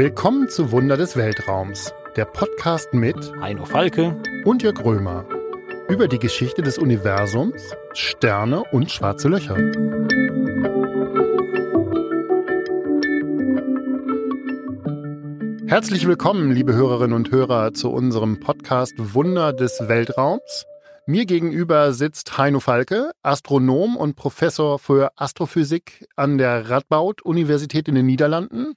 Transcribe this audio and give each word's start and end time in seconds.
Willkommen 0.00 0.48
zu 0.48 0.72
Wunder 0.72 0.96
des 0.96 1.14
Weltraums, 1.14 1.92
der 2.16 2.24
Podcast 2.24 2.94
mit 2.94 3.16
Heino 3.38 3.66
Falke 3.66 4.16
und 4.46 4.62
Jörg 4.62 4.82
Römer 4.82 5.26
über 5.90 6.08
die 6.08 6.18
Geschichte 6.18 6.62
des 6.62 6.78
Universums, 6.78 7.74
Sterne 7.92 8.62
und 8.72 8.90
schwarze 8.90 9.28
Löcher. 9.28 9.56
Herzlich 15.66 16.06
willkommen, 16.06 16.50
liebe 16.50 16.72
Hörerinnen 16.72 17.14
und 17.14 17.30
Hörer, 17.30 17.74
zu 17.74 17.90
unserem 17.90 18.40
Podcast 18.40 18.94
Wunder 18.96 19.52
des 19.52 19.86
Weltraums. 19.86 20.64
Mir 21.04 21.26
gegenüber 21.26 21.92
sitzt 21.92 22.38
Heino 22.38 22.60
Falke, 22.60 23.10
Astronom 23.22 23.98
und 23.98 24.16
Professor 24.16 24.78
für 24.78 25.10
Astrophysik 25.16 26.06
an 26.16 26.38
der 26.38 26.70
Radboud-Universität 26.70 27.88
in 27.88 27.96
den 27.96 28.06
Niederlanden 28.06 28.76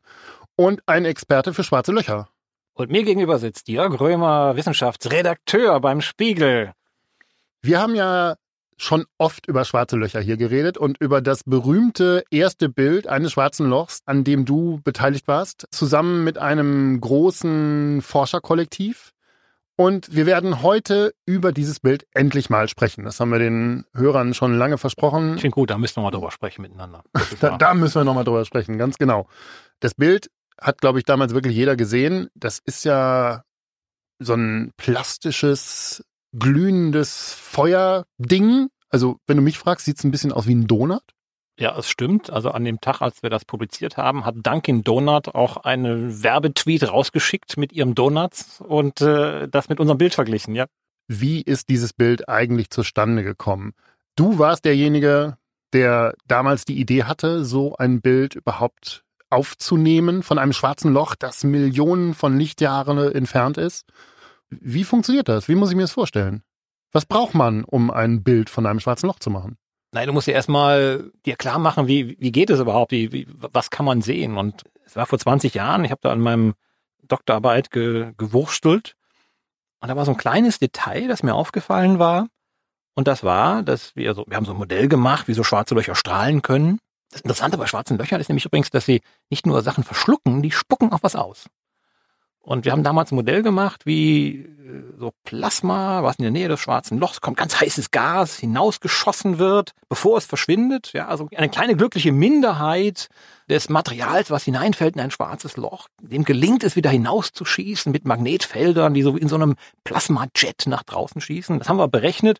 und 0.55 0.81
ein 0.85 1.05
Experte 1.05 1.53
für 1.53 1.63
schwarze 1.63 1.91
Löcher. 1.91 2.29
Und 2.73 2.91
mir 2.91 3.03
gegenüber 3.03 3.37
sitzt 3.37 3.67
Jörg 3.67 3.99
Römer, 3.99 4.55
Wissenschaftsredakteur 4.55 5.79
beim 5.79 6.01
Spiegel. 6.01 6.73
Wir 7.61 7.79
haben 7.79 7.95
ja 7.95 8.35
schon 8.77 9.05
oft 9.17 9.47
über 9.47 9.65
schwarze 9.65 9.95
Löcher 9.95 10.19
hier 10.19 10.37
geredet 10.37 10.77
und 10.77 10.99
über 10.99 11.21
das 11.21 11.43
berühmte 11.43 12.23
erste 12.31 12.69
Bild 12.69 13.07
eines 13.07 13.31
schwarzen 13.31 13.69
Lochs, 13.69 14.01
an 14.05 14.23
dem 14.23 14.45
du 14.45 14.81
beteiligt 14.83 15.27
warst, 15.27 15.67
zusammen 15.71 16.23
mit 16.23 16.37
einem 16.37 16.99
großen 16.99 18.01
Forscherkollektiv. 18.01 19.11
Und 19.75 20.15
wir 20.15 20.27
werden 20.27 20.61
heute 20.61 21.15
über 21.25 21.51
dieses 21.51 21.79
Bild 21.79 22.05
endlich 22.13 22.49
mal 22.49 22.67
sprechen. 22.67 23.05
Das 23.05 23.19
haben 23.19 23.31
wir 23.31 23.39
den 23.39 23.85
Hörern 23.93 24.35
schon 24.35 24.55
lange 24.55 24.77
versprochen. 24.77 25.35
Ich 25.35 25.41
finde 25.41 25.55
gut, 25.55 25.71
da 25.71 25.79
müssen 25.79 25.97
wir 25.97 26.03
mal 26.03 26.11
drüber 26.11 26.31
sprechen 26.31 26.61
miteinander. 26.61 27.03
da, 27.39 27.57
da 27.57 27.73
müssen 27.73 27.95
wir 27.95 28.03
nochmal 28.03 28.23
drüber 28.23 28.45
sprechen, 28.45 28.77
ganz 28.77 28.97
genau. 28.97 29.27
Das 29.79 29.95
Bild 29.95 30.29
hat, 30.59 30.81
glaube 30.81 30.99
ich, 30.99 31.05
damals 31.05 31.33
wirklich 31.33 31.55
jeder 31.55 31.75
gesehen. 31.75 32.29
Das 32.35 32.59
ist 32.65 32.85
ja 32.85 33.43
so 34.19 34.33
ein 34.33 34.71
plastisches, 34.77 36.03
glühendes 36.37 37.33
Feuerding. 37.33 38.69
Also, 38.89 39.17
wenn 39.27 39.37
du 39.37 39.43
mich 39.43 39.57
fragst, 39.57 39.85
sieht 39.85 39.97
es 39.97 40.03
ein 40.03 40.11
bisschen 40.11 40.31
aus 40.31 40.47
wie 40.47 40.55
ein 40.55 40.67
Donut. 40.67 41.03
Ja, 41.59 41.77
es 41.77 41.87
stimmt. 41.87 42.31
Also 42.31 42.49
an 42.49 42.65
dem 42.65 42.81
Tag, 42.81 43.01
als 43.01 43.21
wir 43.21 43.29
das 43.29 43.45
publiziert 43.45 43.95
haben, 43.97 44.25
hat 44.25 44.35
Dunkin 44.37 44.83
Donut 44.83 45.35
auch 45.35 45.57
einen 45.57 46.23
Werbetweet 46.23 46.89
rausgeschickt 46.89 47.57
mit 47.57 47.71
ihrem 47.73 47.93
Donuts 47.93 48.59
und 48.59 49.01
äh, 49.01 49.47
das 49.47 49.69
mit 49.69 49.79
unserem 49.79 49.99
Bild 49.99 50.15
verglichen, 50.15 50.55
ja. 50.55 50.65
Wie 51.07 51.41
ist 51.41 51.69
dieses 51.69 51.93
Bild 51.93 52.27
eigentlich 52.27 52.69
zustande 52.69 53.23
gekommen? 53.23 53.73
Du 54.15 54.39
warst 54.39 54.65
derjenige, 54.65 55.37
der 55.73 56.15
damals 56.27 56.65
die 56.65 56.79
Idee 56.79 57.03
hatte, 57.03 57.45
so 57.45 57.75
ein 57.75 58.01
Bild 58.01 58.35
überhaupt 58.35 59.03
aufzunehmen 59.33 60.23
von 60.23 60.37
einem 60.37 60.53
schwarzen 60.53 60.93
Loch, 60.93 61.15
das 61.15 61.43
Millionen 61.43 62.13
von 62.13 62.37
Lichtjahren 62.37 62.97
entfernt 63.13 63.57
ist. 63.57 63.85
Wie 64.49 64.83
funktioniert 64.83 65.27
das? 65.27 65.47
Wie 65.47 65.55
muss 65.55 65.69
ich 65.69 65.75
mir 65.75 65.83
das 65.83 65.91
vorstellen? 65.91 66.43
Was 66.91 67.05
braucht 67.05 67.33
man, 67.33 67.63
um 67.63 67.89
ein 67.89 68.23
Bild 68.23 68.49
von 68.49 68.65
einem 68.65 68.79
schwarzen 68.79 69.07
Loch 69.07 69.19
zu 69.19 69.31
machen? 69.31 69.57
Nein, 69.91 70.07
du 70.07 70.13
musst 70.13 70.27
dir 70.27 70.33
erstmal 70.33 71.11
dir 71.25 71.35
klar 71.35 71.59
machen, 71.59 71.87
wie, 71.87 72.17
wie 72.19 72.31
geht 72.31 72.49
es 72.49 72.59
überhaupt? 72.59 72.91
Wie, 72.91 73.11
wie, 73.11 73.27
was 73.29 73.69
kann 73.69 73.85
man 73.85 74.01
sehen? 74.01 74.37
Und 74.37 74.63
es 74.85 74.95
war 74.95 75.05
vor 75.05 75.19
20 75.19 75.53
Jahren, 75.53 75.85
ich 75.85 75.91
habe 75.91 76.01
da 76.01 76.11
an 76.11 76.19
meinem 76.19 76.53
Doktorarbeit 77.03 77.71
ge, 77.71 78.13
gewurstelt. 78.17 78.95
Und 79.81 79.89
da 79.89 79.95
war 79.95 80.05
so 80.05 80.11
ein 80.11 80.17
kleines 80.17 80.59
Detail, 80.59 81.07
das 81.07 81.23
mir 81.23 81.35
aufgefallen 81.35 81.99
war. 81.99 82.27
Und 82.95 83.07
das 83.07 83.23
war, 83.23 83.63
dass 83.63 83.95
wir 83.95 84.13
so, 84.13 84.23
wir 84.27 84.37
haben 84.37 84.45
so 84.45 84.53
ein 84.53 84.57
Modell 84.57 84.87
gemacht, 84.87 85.27
wie 85.27 85.33
so 85.33 85.43
schwarze 85.43 85.75
Löcher 85.75 85.95
strahlen 85.95 86.41
können. 86.41 86.79
Das 87.13 87.21
Interessante 87.21 87.57
bei 87.57 87.67
schwarzen 87.67 87.97
Löchern 87.97 88.19
ist 88.19 88.29
nämlich 88.29 88.45
übrigens, 88.45 88.71
dass 88.71 88.85
sie 88.85 89.01
nicht 89.29 89.45
nur 89.45 89.61
Sachen 89.61 89.83
verschlucken, 89.83 90.41
die 90.41 90.51
spucken 90.51 90.91
auch 90.91 91.03
was 91.03 91.15
aus. 91.15 91.45
Und 92.45 92.65
wir 92.65 92.73
haben 92.73 92.83
damals 92.83 93.11
ein 93.11 93.15
Modell 93.15 93.41
gemacht, 93.41 93.85
wie 93.85 94.41
äh, 94.41 94.83
so 94.99 95.13
Plasma, 95.23 96.03
was 96.03 96.17
in 96.17 96.23
der 96.23 96.31
Nähe 96.31 96.49
des 96.49 96.59
schwarzen 96.59 96.99
Lochs 96.99 97.21
kommt, 97.21 97.37
ganz 97.37 97.61
heißes 97.61 97.91
Gas 97.91 98.37
hinausgeschossen 98.37 99.37
wird, 99.37 99.71
bevor 99.87 100.17
es 100.17 100.25
verschwindet. 100.25 100.91
Ja, 100.91 101.07
also 101.07 101.29
eine 101.33 101.47
kleine 101.47 101.77
glückliche 101.77 102.11
Minderheit 102.11 103.07
des 103.47 103.69
Materials, 103.69 104.29
was 104.29 104.43
hineinfällt 104.43 104.95
in 104.95 105.01
ein 105.01 105.11
schwarzes 105.11 105.55
Loch, 105.55 105.87
dem 106.01 106.25
gelingt 106.25 106.65
es 106.65 106.75
wieder 106.75 106.89
hinauszuschießen 106.89 107.93
mit 107.93 108.05
Magnetfeldern, 108.05 108.93
die 108.93 109.03
so 109.03 109.15
in 109.15 109.29
so 109.29 109.35
einem 109.35 109.55
Plasmajet 109.85 110.65
nach 110.65 110.83
draußen 110.83 111.21
schießen. 111.21 111.59
Das 111.59 111.69
haben 111.69 111.77
wir 111.77 111.87
berechnet 111.87 112.39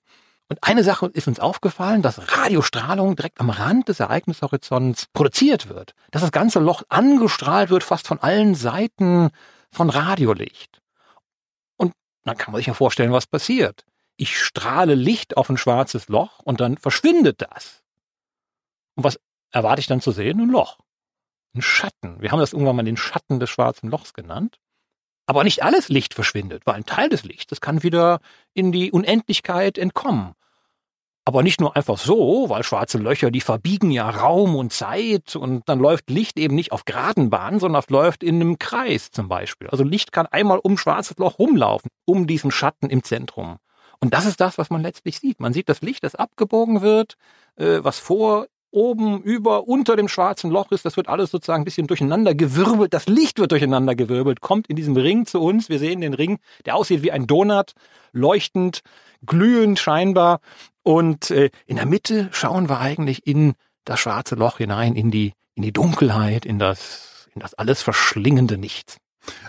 und 0.49 0.59
eine 0.61 0.83
Sache 0.83 1.07
ist 1.07 1.27
uns 1.27 1.39
aufgefallen, 1.39 2.01
dass 2.01 2.37
Radiostrahlung 2.37 3.15
direkt 3.15 3.39
am 3.39 3.49
Rand 3.49 3.89
des 3.89 3.99
Ereignishorizonts 3.99 5.07
produziert 5.13 5.69
wird. 5.69 5.93
Dass 6.11 6.21
das 6.21 6.31
ganze 6.31 6.59
Loch 6.59 6.83
angestrahlt 6.89 7.69
wird, 7.69 7.83
fast 7.83 8.07
von 8.07 8.19
allen 8.19 8.53
Seiten 8.53 9.31
von 9.71 9.89
Radiolicht. 9.89 10.81
Und 11.77 11.93
dann 12.23 12.37
kann 12.37 12.51
man 12.51 12.59
sich 12.59 12.67
ja 12.67 12.73
vorstellen, 12.73 13.11
was 13.11 13.25
passiert. 13.25 13.85
Ich 14.15 14.39
strahle 14.39 14.95
Licht 14.95 15.37
auf 15.37 15.49
ein 15.49 15.57
schwarzes 15.57 16.07
Loch 16.07 16.39
und 16.43 16.61
dann 16.61 16.77
verschwindet 16.77 17.41
das. 17.41 17.81
Und 18.95 19.05
was 19.05 19.19
erwarte 19.51 19.79
ich 19.79 19.87
dann 19.87 20.01
zu 20.01 20.11
sehen? 20.11 20.39
Ein 20.39 20.49
Loch. 20.49 20.77
Ein 21.55 21.61
Schatten. 21.61 22.21
Wir 22.21 22.31
haben 22.31 22.39
das 22.39 22.53
irgendwann 22.53 22.75
mal 22.75 22.83
den 22.83 22.97
Schatten 22.97 23.39
des 23.39 23.49
schwarzen 23.49 23.89
Lochs 23.89 24.13
genannt. 24.13 24.59
Aber 25.25 25.43
nicht 25.43 25.63
alles 25.63 25.89
Licht 25.89 26.13
verschwindet, 26.13 26.63
weil 26.65 26.75
ein 26.75 26.85
Teil 26.85 27.09
des 27.09 27.23
Lichtes 27.23 27.61
kann 27.61 27.83
wieder 27.83 28.19
in 28.53 28.71
die 28.71 28.91
Unendlichkeit 28.91 29.77
entkommen. 29.77 30.33
Aber 31.25 31.41
nicht 31.41 31.61
nur 31.61 31.77
einfach 31.77 31.97
so, 31.97 32.49
weil 32.49 32.63
schwarze 32.63 32.97
Löcher, 32.97 33.31
die 33.31 33.39
verbiegen 33.39 33.91
ja 33.91 34.09
Raum 34.09 34.55
und 34.55 34.73
Zeit 34.73 35.37
und 35.37 35.63
dann 35.69 35.79
läuft 35.79 36.09
Licht 36.09 36.37
eben 36.37 36.55
nicht 36.55 36.73
auf 36.73 36.83
geraden 36.83 37.29
Bahnen, 37.29 37.59
sondern 37.59 37.81
läuft 37.87 38.23
in 38.23 38.35
einem 38.35 38.59
Kreis 38.59 39.09
zum 39.09 39.29
Beispiel. 39.29 39.69
Also 39.69 39.85
Licht 39.85 40.11
kann 40.11 40.25
einmal 40.25 40.59
um 40.59 40.77
schwarzes 40.77 41.17
Loch 41.17 41.39
rumlaufen, 41.39 41.89
um 42.03 42.27
diesen 42.27 42.51
Schatten 42.51 42.89
im 42.89 43.03
Zentrum. 43.03 43.57
Und 44.01 44.13
das 44.13 44.25
ist 44.25 44.41
das, 44.41 44.57
was 44.57 44.69
man 44.69 44.81
letztlich 44.81 45.17
sieht. 45.17 45.39
Man 45.39 45.53
sieht 45.53 45.69
das 45.69 45.81
Licht, 45.81 46.03
das 46.03 46.15
abgebogen 46.15 46.81
wird, 46.81 47.15
äh, 47.55 47.79
was 47.81 47.99
vor 47.99 48.47
oben, 48.73 49.21
über, 49.21 49.67
unter 49.67 49.95
dem 49.95 50.07
schwarzen 50.07 50.51
Loch 50.51 50.71
ist. 50.71 50.85
Das 50.85 50.97
wird 50.97 51.07
alles 51.07 51.31
sozusagen 51.31 51.61
ein 51.61 51.65
bisschen 51.65 51.87
durcheinander 51.87 52.35
gewirbelt. 52.35 52.93
Das 52.93 53.07
Licht 53.07 53.39
wird 53.39 53.51
durcheinander 53.51 53.95
gewirbelt, 53.95 54.41
kommt 54.41 54.67
in 54.67 54.75
diesem 54.75 54.97
Ring 54.97 55.25
zu 55.25 55.39
uns. 55.39 55.69
Wir 55.69 55.79
sehen 55.79 56.01
den 56.01 56.13
Ring, 56.13 56.39
der 56.65 56.75
aussieht 56.75 57.03
wie 57.03 57.11
ein 57.11 57.27
Donut, 57.27 57.73
leuchtend, 58.11 58.81
glühend 59.25 59.79
scheinbar. 59.79 60.39
Und 60.81 61.31
äh, 61.31 61.51
in 61.65 61.77
der 61.77 61.85
Mitte 61.85 62.29
schauen 62.31 62.67
wir 62.67 62.79
eigentlich 62.79 63.25
in 63.25 63.53
das 63.85 63.99
schwarze 63.99 64.35
Loch 64.35 64.57
hinein, 64.57 64.95
in 64.95 65.11
die, 65.11 65.33
in 65.55 65.63
die 65.63 65.71
Dunkelheit, 65.71 66.45
in 66.45 66.59
das, 66.59 67.27
in 67.35 67.41
das 67.41 67.53
alles 67.53 67.81
verschlingende 67.81 68.57
Nichts. 68.57 68.97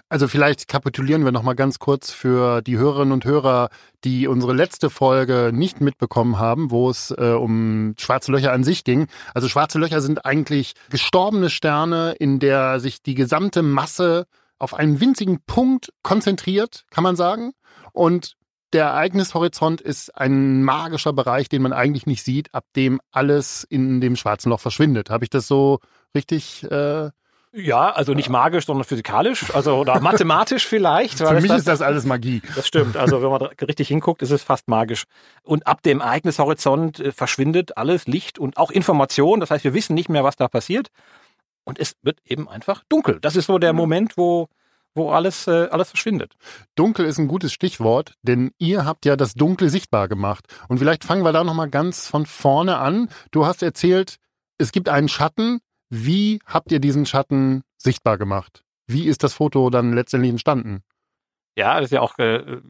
Also 0.08 0.28
vielleicht 0.28 0.68
kapitulieren 0.68 1.24
wir 1.24 1.32
noch 1.32 1.42
mal 1.42 1.54
ganz 1.54 1.78
kurz 1.78 2.10
für 2.10 2.62
die 2.62 2.78
Hörerinnen 2.78 3.12
und 3.12 3.24
Hörer, 3.24 3.68
die 4.04 4.28
unsere 4.28 4.52
letzte 4.52 4.90
Folge 4.90 5.50
nicht 5.52 5.80
mitbekommen 5.80 6.38
haben, 6.38 6.70
wo 6.70 6.90
es 6.90 7.10
äh, 7.10 7.32
um 7.32 7.94
schwarze 7.98 8.32
Löcher 8.32 8.52
an 8.52 8.64
sich 8.64 8.84
ging. 8.84 9.06
Also 9.34 9.48
schwarze 9.48 9.78
Löcher 9.78 10.00
sind 10.00 10.24
eigentlich 10.24 10.74
gestorbene 10.90 11.50
Sterne, 11.50 12.12
in 12.18 12.38
der 12.38 12.80
sich 12.80 13.02
die 13.02 13.14
gesamte 13.14 13.62
Masse 13.62 14.26
auf 14.58 14.74
einen 14.74 15.00
winzigen 15.00 15.40
Punkt 15.46 15.92
konzentriert, 16.02 16.84
kann 16.90 17.04
man 17.04 17.16
sagen. 17.16 17.52
Und 17.92 18.36
der 18.72 18.86
Ereignishorizont 18.86 19.80
ist 19.80 20.16
ein 20.16 20.64
magischer 20.64 21.12
Bereich, 21.12 21.48
den 21.48 21.62
man 21.62 21.72
eigentlich 21.72 22.06
nicht 22.06 22.24
sieht, 22.24 22.52
ab 22.52 22.64
dem 22.74 23.00
alles 23.12 23.64
in 23.64 24.00
dem 24.00 24.16
schwarzen 24.16 24.50
Loch 24.50 24.60
verschwindet. 24.60 25.10
Habe 25.10 25.24
ich 25.24 25.30
das 25.30 25.46
so 25.46 25.78
richtig 26.14 26.64
äh, 26.64 27.10
ja, 27.54 27.90
also 27.90 28.14
nicht 28.14 28.28
magisch, 28.28 28.66
sondern 28.66 28.84
physikalisch, 28.84 29.54
also 29.54 29.76
oder 29.76 30.00
mathematisch 30.02 30.66
vielleicht. 30.66 31.18
Für 31.18 31.34
mich 31.34 31.46
das, 31.46 31.60
ist 31.60 31.68
das 31.68 31.82
alles 31.82 32.04
Magie. 32.04 32.42
Das 32.56 32.66
stimmt. 32.66 32.96
Also 32.96 33.22
wenn 33.22 33.30
man 33.30 33.42
richtig 33.42 33.88
hinguckt, 33.88 34.22
ist 34.22 34.30
es 34.30 34.42
fast 34.42 34.68
magisch. 34.68 35.04
Und 35.42 35.66
ab 35.66 35.82
dem 35.82 36.00
Ereignishorizont 36.00 36.98
äh, 37.00 37.12
verschwindet 37.12 37.76
alles 37.76 38.06
Licht 38.06 38.38
und 38.38 38.56
auch 38.56 38.70
Information. 38.70 39.40
Das 39.40 39.50
heißt, 39.50 39.64
wir 39.64 39.74
wissen 39.74 39.94
nicht 39.94 40.08
mehr, 40.08 40.24
was 40.24 40.36
da 40.36 40.48
passiert. 40.48 40.88
Und 41.64 41.78
es 41.78 41.94
wird 42.02 42.18
eben 42.24 42.48
einfach 42.48 42.82
dunkel. 42.88 43.20
Das 43.20 43.36
ist 43.36 43.46
so 43.46 43.58
der 43.58 43.72
mhm. 43.72 43.78
Moment, 43.78 44.16
wo 44.16 44.48
wo 44.96 45.10
alles, 45.10 45.48
äh, 45.48 45.68
alles 45.70 45.90
verschwindet. 45.90 46.34
Dunkel 46.76 47.04
ist 47.06 47.18
ein 47.18 47.26
gutes 47.26 47.52
Stichwort, 47.52 48.14
denn 48.22 48.52
ihr 48.58 48.84
habt 48.84 49.04
ja 49.04 49.16
das 49.16 49.34
Dunkle 49.34 49.68
sichtbar 49.68 50.06
gemacht. 50.06 50.46
Und 50.68 50.78
vielleicht 50.78 51.02
fangen 51.02 51.24
wir 51.24 51.32
da 51.32 51.42
nochmal 51.42 51.68
ganz 51.68 52.06
von 52.06 52.26
vorne 52.26 52.78
an. 52.78 53.08
Du 53.32 53.44
hast 53.44 53.64
erzählt, 53.64 54.18
es 54.56 54.70
gibt 54.70 54.88
einen 54.88 55.08
Schatten, 55.08 55.58
wie 55.90 56.40
habt 56.46 56.72
ihr 56.72 56.80
diesen 56.80 57.06
Schatten 57.06 57.62
sichtbar 57.76 58.18
gemacht? 58.18 58.64
Wie 58.86 59.06
ist 59.06 59.22
das 59.22 59.34
Foto 59.34 59.70
dann 59.70 59.92
letztendlich 59.92 60.30
entstanden? 60.30 60.82
Ja, 61.56 61.76
das 61.76 61.86
ist 61.86 61.92
ja 61.92 62.00
auch 62.00 62.18
äh, 62.18 62.60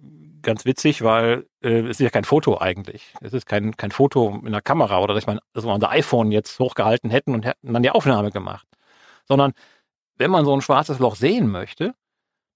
ganz 0.42 0.64
witzig, 0.64 1.02
weil 1.02 1.46
äh, 1.62 1.80
es 1.80 1.92
ist 1.92 2.00
ja 2.00 2.10
kein 2.10 2.24
Foto 2.24 2.60
eigentlich. 2.60 3.14
Es 3.20 3.32
ist 3.32 3.46
kein, 3.46 3.76
kein 3.76 3.90
Foto 3.90 4.30
mit 4.30 4.46
einer 4.46 4.60
Kamera 4.60 5.00
oder 5.00 5.14
dass, 5.14 5.26
man, 5.26 5.40
dass 5.52 5.64
wir 5.64 5.72
unser 5.72 5.90
iPhone 5.90 6.30
jetzt 6.30 6.58
hochgehalten 6.58 7.10
hätten 7.10 7.34
und 7.34 7.44
hätten 7.44 7.72
dann 7.72 7.82
die 7.82 7.90
Aufnahme 7.90 8.30
gemacht. 8.30 8.66
Sondern 9.26 9.52
wenn 10.16 10.30
man 10.30 10.44
so 10.44 10.54
ein 10.54 10.60
schwarzes 10.60 10.98
Loch 10.98 11.16
sehen 11.16 11.50
möchte, 11.50 11.94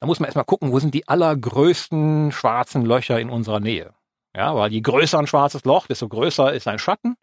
dann 0.00 0.06
muss 0.06 0.20
man 0.20 0.26
erstmal 0.26 0.44
gucken, 0.44 0.70
wo 0.70 0.78
sind 0.78 0.94
die 0.94 1.08
allergrößten 1.08 2.30
schwarzen 2.30 2.84
Löcher 2.84 3.18
in 3.18 3.30
unserer 3.30 3.58
Nähe. 3.58 3.94
Ja, 4.36 4.54
weil 4.54 4.70
je 4.70 4.80
größer 4.80 5.18
ein 5.18 5.26
schwarzes 5.26 5.64
Loch, 5.64 5.86
desto 5.86 6.08
größer 6.08 6.52
ist 6.52 6.68
ein 6.68 6.78
Schatten 6.78 7.16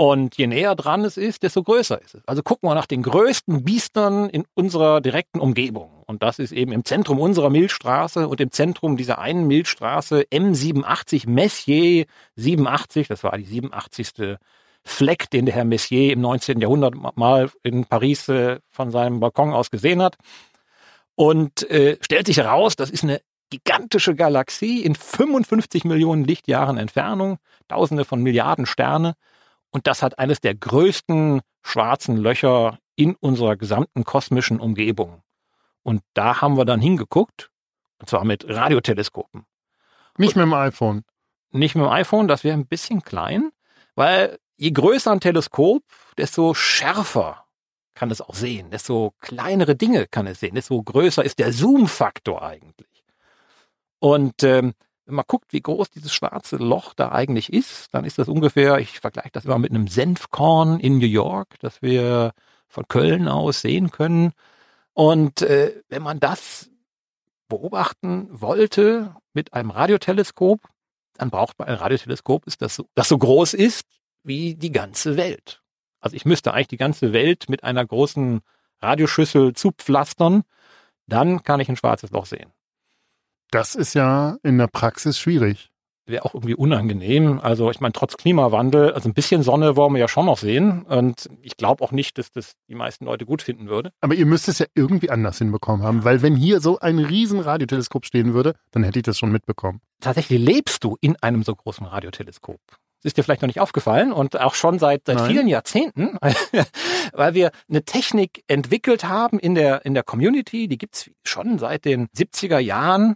Und 0.00 0.36
je 0.36 0.46
näher 0.46 0.76
dran 0.76 1.04
es 1.04 1.16
ist, 1.16 1.42
desto 1.42 1.64
größer 1.64 2.00
ist 2.00 2.14
es. 2.14 2.22
Also 2.28 2.44
gucken 2.44 2.68
wir 2.68 2.76
nach 2.76 2.86
den 2.86 3.02
größten 3.02 3.64
Biestern 3.64 4.30
in 4.30 4.44
unserer 4.54 5.00
direkten 5.00 5.40
Umgebung. 5.40 6.04
Und 6.06 6.22
das 6.22 6.38
ist 6.38 6.52
eben 6.52 6.70
im 6.70 6.84
Zentrum 6.84 7.18
unserer 7.18 7.50
Milchstraße 7.50 8.28
und 8.28 8.40
im 8.40 8.52
Zentrum 8.52 8.96
dieser 8.96 9.18
einen 9.18 9.48
Milchstraße 9.48 10.20
M87 10.32 11.28
Messier 11.28 12.06
87. 12.36 13.08
Das 13.08 13.24
war 13.24 13.36
die 13.36 13.44
87. 13.44 14.36
Fleck, 14.84 15.30
den 15.30 15.46
der 15.46 15.56
Herr 15.56 15.64
Messier 15.64 16.12
im 16.12 16.20
19. 16.20 16.60
Jahrhundert 16.60 16.94
mal 17.16 17.50
in 17.64 17.84
Paris 17.84 18.28
äh, 18.28 18.60
von 18.70 18.92
seinem 18.92 19.18
Balkon 19.18 19.52
aus 19.52 19.72
gesehen 19.72 20.00
hat. 20.00 20.16
Und 21.16 21.68
äh, 21.72 21.98
stellt 22.02 22.28
sich 22.28 22.36
heraus, 22.36 22.76
das 22.76 22.90
ist 22.90 23.02
eine 23.02 23.20
gigantische 23.50 24.14
Galaxie 24.14 24.84
in 24.84 24.94
55 24.94 25.84
Millionen 25.84 26.22
Lichtjahren 26.22 26.78
Entfernung, 26.78 27.38
tausende 27.66 28.04
von 28.04 28.22
Milliarden 28.22 28.64
Sterne. 28.64 29.14
Und 29.70 29.86
das 29.86 30.02
hat 30.02 30.18
eines 30.18 30.40
der 30.40 30.54
größten 30.54 31.40
schwarzen 31.62 32.16
Löcher 32.16 32.78
in 32.96 33.14
unserer 33.16 33.56
gesamten 33.56 34.04
kosmischen 34.04 34.60
Umgebung. 34.60 35.22
Und 35.82 36.02
da 36.14 36.40
haben 36.40 36.56
wir 36.56 36.64
dann 36.64 36.80
hingeguckt, 36.80 37.50
und 37.98 38.08
zwar 38.08 38.24
mit 38.24 38.48
Radioteleskopen. 38.48 39.46
Nicht 40.16 40.36
mit 40.36 40.42
dem 40.42 40.54
iPhone. 40.54 41.04
Nicht 41.50 41.74
mit 41.74 41.84
dem 41.84 41.90
iPhone, 41.90 42.28
das 42.28 42.44
wäre 42.44 42.56
ein 42.56 42.66
bisschen 42.66 43.02
klein, 43.02 43.50
weil 43.94 44.38
je 44.56 44.70
größer 44.70 45.12
ein 45.12 45.20
Teleskop, 45.20 45.82
desto 46.16 46.54
schärfer 46.54 47.44
kann 47.94 48.10
es 48.10 48.20
auch 48.20 48.34
sehen, 48.34 48.70
desto 48.70 49.14
kleinere 49.20 49.74
Dinge 49.74 50.06
kann 50.06 50.26
es 50.26 50.40
sehen, 50.40 50.54
desto 50.54 50.82
größer 50.82 51.24
ist 51.24 51.38
der 51.38 51.52
Zoom-Faktor 51.52 52.42
eigentlich. 52.42 53.04
Und 53.98 54.42
ähm, 54.42 54.74
wenn 55.08 55.14
man 55.14 55.24
guckt, 55.26 55.54
wie 55.54 55.62
groß 55.62 55.88
dieses 55.88 56.12
schwarze 56.12 56.56
Loch 56.56 56.92
da 56.92 57.10
eigentlich 57.10 57.50
ist, 57.50 57.94
dann 57.94 58.04
ist 58.04 58.18
das 58.18 58.28
ungefähr, 58.28 58.76
ich 58.76 59.00
vergleiche 59.00 59.30
das 59.32 59.46
immer 59.46 59.58
mit 59.58 59.70
einem 59.70 59.88
Senfkorn 59.88 60.78
in 60.80 60.98
New 60.98 61.06
York, 61.06 61.54
das 61.60 61.80
wir 61.80 62.32
von 62.68 62.86
Köln 62.88 63.26
aus 63.26 63.62
sehen 63.62 63.90
können. 63.90 64.32
Und 64.92 65.40
äh, 65.40 65.82
wenn 65.88 66.02
man 66.02 66.20
das 66.20 66.70
beobachten 67.48 68.28
wollte 68.30 69.16
mit 69.32 69.54
einem 69.54 69.70
Radioteleskop, 69.70 70.60
dann 71.14 71.30
braucht 71.30 71.58
man 71.58 71.68
ein 71.68 71.76
Radioteleskop, 71.76 72.44
das 72.58 72.74
so, 72.74 72.86
das 72.94 73.08
so 73.08 73.16
groß 73.16 73.54
ist 73.54 73.86
wie 74.24 74.56
die 74.56 74.72
ganze 74.72 75.16
Welt. 75.16 75.62
Also 76.00 76.16
ich 76.16 76.26
müsste 76.26 76.52
eigentlich 76.52 76.68
die 76.68 76.76
ganze 76.76 77.14
Welt 77.14 77.48
mit 77.48 77.64
einer 77.64 77.86
großen 77.86 78.42
Radioschüssel 78.82 79.54
zupflastern, 79.54 80.42
dann 81.06 81.42
kann 81.42 81.60
ich 81.60 81.70
ein 81.70 81.76
schwarzes 81.76 82.10
Loch 82.10 82.26
sehen. 82.26 82.52
Das 83.50 83.74
ist 83.74 83.94
ja 83.94 84.36
in 84.42 84.58
der 84.58 84.66
Praxis 84.66 85.18
schwierig. 85.18 85.70
Wäre 86.06 86.24
auch 86.24 86.34
irgendwie 86.34 86.54
unangenehm. 86.54 87.38
Also 87.38 87.70
ich 87.70 87.80
meine, 87.80 87.92
trotz 87.92 88.16
Klimawandel, 88.16 88.92
also 88.92 89.10
ein 89.10 89.14
bisschen 89.14 89.42
Sonne 89.42 89.76
wollen 89.76 89.92
wir 89.92 90.00
ja 90.00 90.08
schon 90.08 90.24
noch 90.24 90.38
sehen. 90.38 90.82
Und 90.82 91.28
ich 91.42 91.58
glaube 91.58 91.84
auch 91.84 91.92
nicht, 91.92 92.16
dass 92.16 92.32
das 92.32 92.54
die 92.68 92.74
meisten 92.74 93.04
Leute 93.04 93.26
gut 93.26 93.42
finden 93.42 93.68
würde. 93.68 93.92
Aber 94.00 94.14
ihr 94.14 94.24
müsst 94.24 94.48
es 94.48 94.58
ja 94.58 94.66
irgendwie 94.74 95.10
anders 95.10 95.36
hinbekommen 95.36 95.84
haben, 95.84 96.04
weil 96.04 96.22
wenn 96.22 96.34
hier 96.34 96.60
so 96.60 96.78
ein 96.78 96.98
riesen 96.98 97.40
Radioteleskop 97.40 98.06
stehen 98.06 98.32
würde, 98.32 98.54
dann 98.70 98.84
hätte 98.84 98.98
ich 98.98 99.02
das 99.02 99.18
schon 99.18 99.30
mitbekommen. 99.30 99.80
Tatsächlich 100.00 100.40
lebst 100.40 100.82
du 100.82 100.96
in 101.02 101.16
einem 101.16 101.42
so 101.42 101.54
großen 101.54 101.86
Radioteleskop. 101.86 102.60
Das 102.68 103.10
ist 103.10 103.16
dir 103.16 103.22
vielleicht 103.22 103.42
noch 103.42 103.48
nicht 103.48 103.60
aufgefallen 103.60 104.10
und 104.10 104.40
auch 104.40 104.54
schon 104.54 104.80
seit, 104.80 105.02
seit 105.06 105.20
vielen 105.20 105.46
Jahrzehnten, 105.46 106.18
weil 107.12 107.34
wir 107.34 107.52
eine 107.68 107.84
Technik 107.84 108.42
entwickelt 108.48 109.04
haben 109.04 109.38
in 109.38 109.54
der, 109.54 109.84
in 109.84 109.94
der 109.94 110.02
Community, 110.02 110.66
die 110.66 110.78
gibt's 110.78 111.08
schon 111.22 111.58
seit 111.58 111.84
den 111.84 112.08
70er 112.08 112.58
Jahren, 112.58 113.14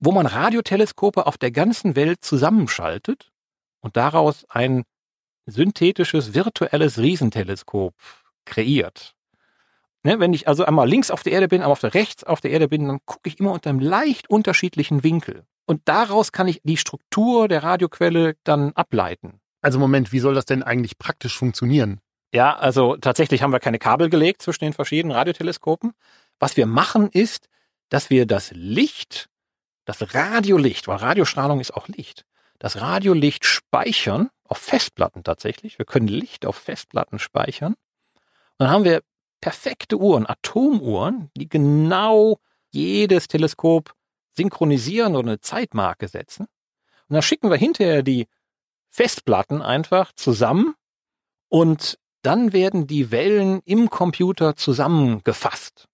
wo 0.00 0.12
man 0.12 0.26
Radioteleskope 0.26 1.26
auf 1.26 1.38
der 1.38 1.50
ganzen 1.50 1.96
Welt 1.96 2.24
zusammenschaltet 2.24 3.30
und 3.80 3.96
daraus 3.96 4.44
ein 4.48 4.84
synthetisches, 5.46 6.34
virtuelles 6.34 6.98
Riesenteleskop 6.98 7.94
kreiert. 8.44 9.14
Ne, 10.04 10.20
wenn 10.20 10.32
ich 10.32 10.46
also 10.46 10.64
einmal 10.64 10.88
links 10.88 11.10
auf 11.10 11.22
der 11.22 11.32
Erde 11.32 11.48
bin, 11.48 11.60
einmal 11.60 11.72
auf 11.72 11.80
der 11.80 11.94
rechts 11.94 12.22
auf 12.22 12.40
der 12.40 12.52
Erde 12.52 12.68
bin, 12.68 12.86
dann 12.86 13.00
gucke 13.04 13.28
ich 13.28 13.40
immer 13.40 13.52
unter 13.52 13.70
einem 13.70 13.80
leicht 13.80 14.30
unterschiedlichen 14.30 15.02
Winkel. 15.02 15.44
Und 15.66 15.82
daraus 15.86 16.32
kann 16.32 16.48
ich 16.48 16.60
die 16.62 16.76
Struktur 16.76 17.48
der 17.48 17.62
Radioquelle 17.62 18.36
dann 18.44 18.72
ableiten. 18.72 19.40
Also 19.60 19.78
Moment, 19.78 20.12
wie 20.12 20.20
soll 20.20 20.34
das 20.34 20.44
denn 20.44 20.62
eigentlich 20.62 20.98
praktisch 20.98 21.36
funktionieren? 21.36 22.00
Ja, 22.32 22.56
also 22.56 22.96
tatsächlich 22.96 23.42
haben 23.42 23.52
wir 23.52 23.58
keine 23.58 23.78
Kabel 23.78 24.08
gelegt 24.08 24.42
zwischen 24.42 24.64
den 24.64 24.72
verschiedenen 24.72 25.16
Radioteleskopen. 25.16 25.92
Was 26.38 26.56
wir 26.56 26.66
machen 26.66 27.08
ist, 27.10 27.48
dass 27.88 28.08
wir 28.10 28.26
das 28.26 28.52
Licht 28.54 29.28
das 29.88 30.14
Radiolicht, 30.14 30.86
weil 30.86 30.98
Radiostrahlung 30.98 31.60
ist 31.60 31.72
auch 31.72 31.88
Licht, 31.88 32.26
das 32.58 32.78
Radiolicht 32.82 33.46
speichern 33.46 34.28
auf 34.44 34.58
Festplatten 34.58 35.24
tatsächlich. 35.24 35.78
Wir 35.78 35.86
können 35.86 36.08
Licht 36.08 36.44
auf 36.44 36.56
Festplatten 36.56 37.18
speichern. 37.18 37.72
Und 37.72 38.58
dann 38.58 38.70
haben 38.70 38.84
wir 38.84 39.02
perfekte 39.40 39.96
Uhren, 39.96 40.28
Atomuhren, 40.28 41.30
die 41.36 41.48
genau 41.48 42.38
jedes 42.70 43.28
Teleskop 43.28 43.94
synchronisieren 44.36 45.16
oder 45.16 45.28
eine 45.28 45.40
Zeitmarke 45.40 46.06
setzen. 46.06 46.42
Und 47.08 47.14
dann 47.14 47.22
schicken 47.22 47.48
wir 47.48 47.56
hinterher 47.56 48.02
die 48.02 48.26
Festplatten 48.90 49.62
einfach 49.62 50.12
zusammen 50.12 50.74
und 51.48 51.98
dann 52.20 52.52
werden 52.52 52.86
die 52.86 53.10
Wellen 53.10 53.62
im 53.64 53.88
Computer 53.88 54.54
zusammengefasst. 54.54 55.88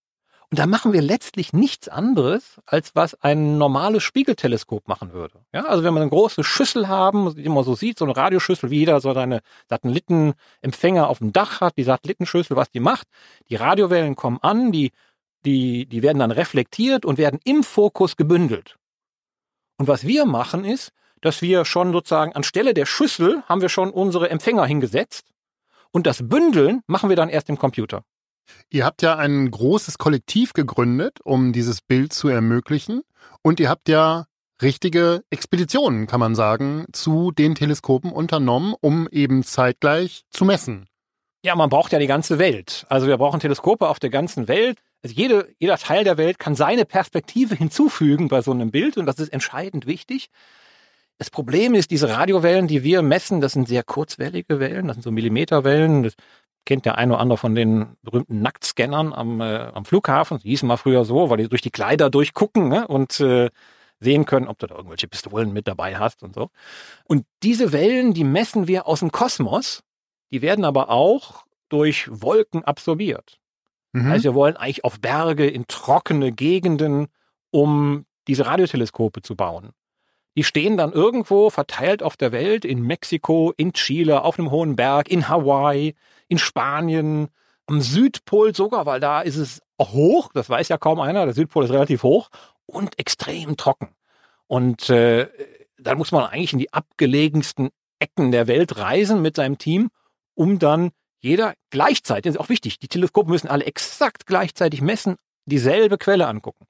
Und 0.55 0.61
da 0.61 0.69
machen 0.69 0.93
wir 0.93 1.03
letztlich 1.03 1.53
nichts 1.53 1.89
anderes, 1.89 2.61
als 2.65 2.95
was 2.95 3.21
ein 3.21 3.59
normales 3.59 4.05
Spiegelteleskop 4.05 4.87
machen 4.87 5.13
würde. 5.13 5.45
Ja, 5.53 5.65
also 5.65 5.83
wenn 5.83 5.93
wir 5.95 6.01
eine 6.01 6.11
große 6.11 6.45
Schüssel 6.45 6.87
haben, 6.87 7.35
die 7.35 7.49
man 7.49 7.65
so 7.65 7.75
sieht, 7.75 7.99
so 7.99 8.05
eine 8.05 8.17
Radioschüssel, 8.17 8.71
wie 8.71 8.79
jeder 8.79 9.01
so 9.01 9.13
seine 9.15 9.41
Satellitenempfänger 9.69 11.09
auf 11.09 11.19
dem 11.19 11.33
Dach 11.33 11.61
hat, 11.61 11.77
die 11.77 11.83
Satellitenschüssel, 11.83 12.57
was 12.57 12.71
die 12.71 12.79
macht, 12.79 13.09
die 13.49 13.57
Radiowellen 13.57 14.15
kommen 14.15 14.39
an, 14.43 14.71
die, 14.71 14.93
die, 15.45 15.87
die 15.87 16.03
werden 16.05 16.21
dann 16.21 16.31
reflektiert 16.31 17.05
und 17.05 17.19
werden 17.19 17.41
im 17.43 17.65
Fokus 17.65 18.15
gebündelt. 18.15 18.77
Und 19.77 19.89
was 19.89 20.07
wir 20.07 20.25
machen 20.25 20.65
ist, 20.65 20.93
dass 21.21 21.43
wir 21.43 21.65
schon 21.65 21.91
sozusagen 21.91 22.33
anstelle 22.33 22.75
der 22.75 22.87
Schüssel 22.87 23.43
haben 23.49 23.61
wir 23.61 23.71
schon 23.71 23.91
unsere 23.91 24.31
Empfänger 24.31 24.67
hingesetzt 24.67 25.27
und 25.91 26.07
das 26.07 26.29
Bündeln 26.29 26.83
machen 26.87 27.09
wir 27.09 27.17
dann 27.17 27.29
erst 27.29 27.49
im 27.49 27.59
Computer. 27.59 28.05
Ihr 28.71 28.85
habt 28.85 29.03
ja 29.03 29.17
ein 29.17 29.51
großes 29.51 29.99
Kollektiv 29.99 30.53
gegründet, 30.53 31.19
um 31.23 31.53
dieses 31.53 31.81
Bild 31.81 32.13
zu 32.13 32.29
ermöglichen. 32.29 33.03
Und 33.43 33.61
ihr 33.61 33.69
habt 33.69 33.89
ja 33.89 34.27
richtige 34.63 35.23
Expeditionen, 35.31 36.07
kann 36.07 36.21
man 36.21 36.35
sagen, 36.35 36.87
zu 36.93 37.31
den 37.31 37.55
Teleskopen 37.55 38.13
unternommen, 38.13 38.75
um 38.81 39.09
eben 39.11 39.43
zeitgleich 39.43 40.25
zu 40.31 40.45
messen. 40.45 40.87
Ja, 41.45 41.55
man 41.55 41.69
braucht 41.69 41.93
ja 41.93 41.99
die 41.99 42.07
ganze 42.07 42.39
Welt. 42.39 42.87
Also 42.89 43.07
wir 43.07 43.19
brauchen 43.19 43.41
Teleskope 43.41 43.89
auf 43.89 43.99
der 43.99 44.11
ganzen 44.11 44.49
Welt. 44.49 44.79
Also 45.03 45.15
jede, 45.15 45.49
jeder 45.59 45.77
Teil 45.77 46.03
der 46.03 46.17
Welt 46.17 46.39
kann 46.39 46.55
seine 46.55 46.87
Perspektive 46.87 47.55
hinzufügen 47.57 48.29
bei 48.29 48.41
so 48.41 48.51
einem 48.51 48.71
Bild 48.71 48.97
und 48.97 49.07
das 49.07 49.19
ist 49.19 49.33
entscheidend 49.33 49.87
wichtig. 49.87 50.31
Das 51.19 51.31
Problem 51.31 51.75
ist, 51.75 51.91
diese 51.93 52.09
Radiowellen, 52.09 52.67
die 52.67 52.83
wir 52.83 53.03
messen, 53.03 53.41
das 53.41 53.53
sind 53.53 53.69
sehr 53.69 53.85
kurzwellige 53.85 54.59
Wellen, 54.59 54.89
das 54.89 54.97
sind 54.97 55.03
so 55.03 55.13
Millimeterwellen. 55.13 56.03
Das 56.03 56.15
kennt 56.65 56.85
der 56.85 56.99
eine 56.99 57.13
oder 57.13 57.21
andere 57.21 57.39
von 57.39 57.55
den 57.55 57.97
berühmten 58.03 58.41
Nacktscannern 58.41 59.13
am, 59.13 59.41
äh, 59.41 59.71
am 59.73 59.85
Flughafen. 59.85 60.39
Die 60.39 60.49
hießen 60.49 60.67
mal 60.67 60.77
früher 60.77 61.05
so, 61.05 61.31
weil 61.31 61.39
die 61.39 61.49
durch 61.49 61.63
die 61.63 61.71
Kleider 61.71 62.11
durchgucken 62.11 62.69
ne? 62.69 62.87
und 62.87 63.21
äh, 63.21 63.51
sehen 64.01 64.25
können, 64.25 64.49
ob 64.49 64.59
du 64.59 64.67
da 64.67 64.75
irgendwelche 64.75 65.09
Pistolen 65.09 65.53
mit 65.53 65.69
dabei 65.69 65.97
hast 65.97 66.23
und 66.23 66.35
so. 66.35 66.51
Und 67.05 67.27
diese 67.43 67.73
Wellen, 67.73 68.15
die 68.15 68.25
messen 68.25 68.67
wir 68.69 68.87
aus 68.87 69.01
dem 69.01 69.13
Kosmos. 69.13 69.83
Die 70.31 70.43
werden 70.43 70.65
aber 70.65 70.91
auch 70.91 71.45
durch 71.69 72.09
Wolken 72.11 72.65
absorbiert. 72.65 73.39
Mhm. 73.93 74.11
Also 74.11 74.25
wir 74.25 74.35
wollen 74.35 74.57
eigentlich 74.57 74.85
auf 74.85 75.01
Berge 75.01 75.49
in 75.49 75.67
trockene 75.67 76.33
Gegenden, 76.33 77.09
um 77.51 78.05
diese 78.27 78.47
Radioteleskope 78.47 79.23
zu 79.23 79.37
bauen. 79.37 79.71
Die 80.37 80.45
stehen 80.45 80.77
dann 80.77 80.93
irgendwo 80.93 81.51
verteilt 81.51 82.03
auf 82.03 82.17
der 82.17 82.33
Welt, 82.33 82.65
in 82.65 82.83
Mexiko, 82.83 83.53
in 83.57 83.73
Chile, 83.73 84.23
auf 84.23 84.39
einem 84.39 84.51
hohen 84.51 84.75
Berg, 84.75 85.09
in 85.09 85.29
Hawaii, 85.29 85.95
in 86.29 86.39
Spanien, 86.39 87.29
am 87.67 87.81
Südpol 87.81 88.55
sogar, 88.55 88.87
weil 88.87 89.01
da 89.01 89.21
ist 89.23 89.37
es 89.37 89.63
hoch, 89.81 90.31
das 90.35 90.49
weiß 90.51 90.69
ja 90.69 90.79
kaum 90.79 91.01
einer, 91.01 91.25
der 91.25 91.35
Südpol 91.35 91.65
ist 91.65 91.71
relativ 91.71 92.03
hoch 92.03 92.29
und 92.67 92.99
extrem 92.99 93.57
trocken. 93.57 93.89
Und 94.47 94.91
äh, 94.91 95.29
dann 95.79 95.99
muss 95.99 96.13
man 96.13 96.25
eigentlich 96.25 96.53
in 96.53 96.59
die 96.59 96.73
abgelegensten 96.73 97.71
Ecken 97.99 98.33
der 98.33 98.47
Welt 98.47 98.77
reisen 98.77 99.23
mit 99.23 99.37
seinem 99.37 99.59
Team, 99.59 99.91
um 100.35 100.59
dann 100.59 100.91
jeder 101.21 101.55
gleichzeitig, 101.71 102.25
das 102.25 102.35
ist 102.35 102.41
auch 102.41 102.51
wichtig, 102.51 102.79
die 102.79 102.89
Teleskope 102.89 103.31
müssen 103.31 103.49
alle 103.49 103.65
exakt 103.65 104.27
gleichzeitig 104.27 104.83
messen, 104.83 105.17
dieselbe 105.47 105.97
Quelle 105.97 106.27
angucken. 106.27 106.67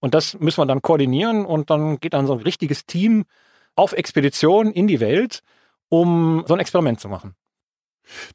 Und 0.00 0.14
das 0.14 0.38
müssen 0.38 0.60
wir 0.60 0.66
dann 0.66 0.82
koordinieren 0.82 1.44
und 1.46 1.70
dann 1.70 1.98
geht 1.98 2.14
dann 2.14 2.26
so 2.26 2.34
ein 2.34 2.40
richtiges 2.40 2.86
Team 2.86 3.24
auf 3.76 3.92
Expedition 3.92 4.72
in 4.72 4.86
die 4.86 5.00
Welt, 5.00 5.42
um 5.88 6.44
so 6.46 6.54
ein 6.54 6.60
Experiment 6.60 7.00
zu 7.00 7.08
machen. 7.08 7.34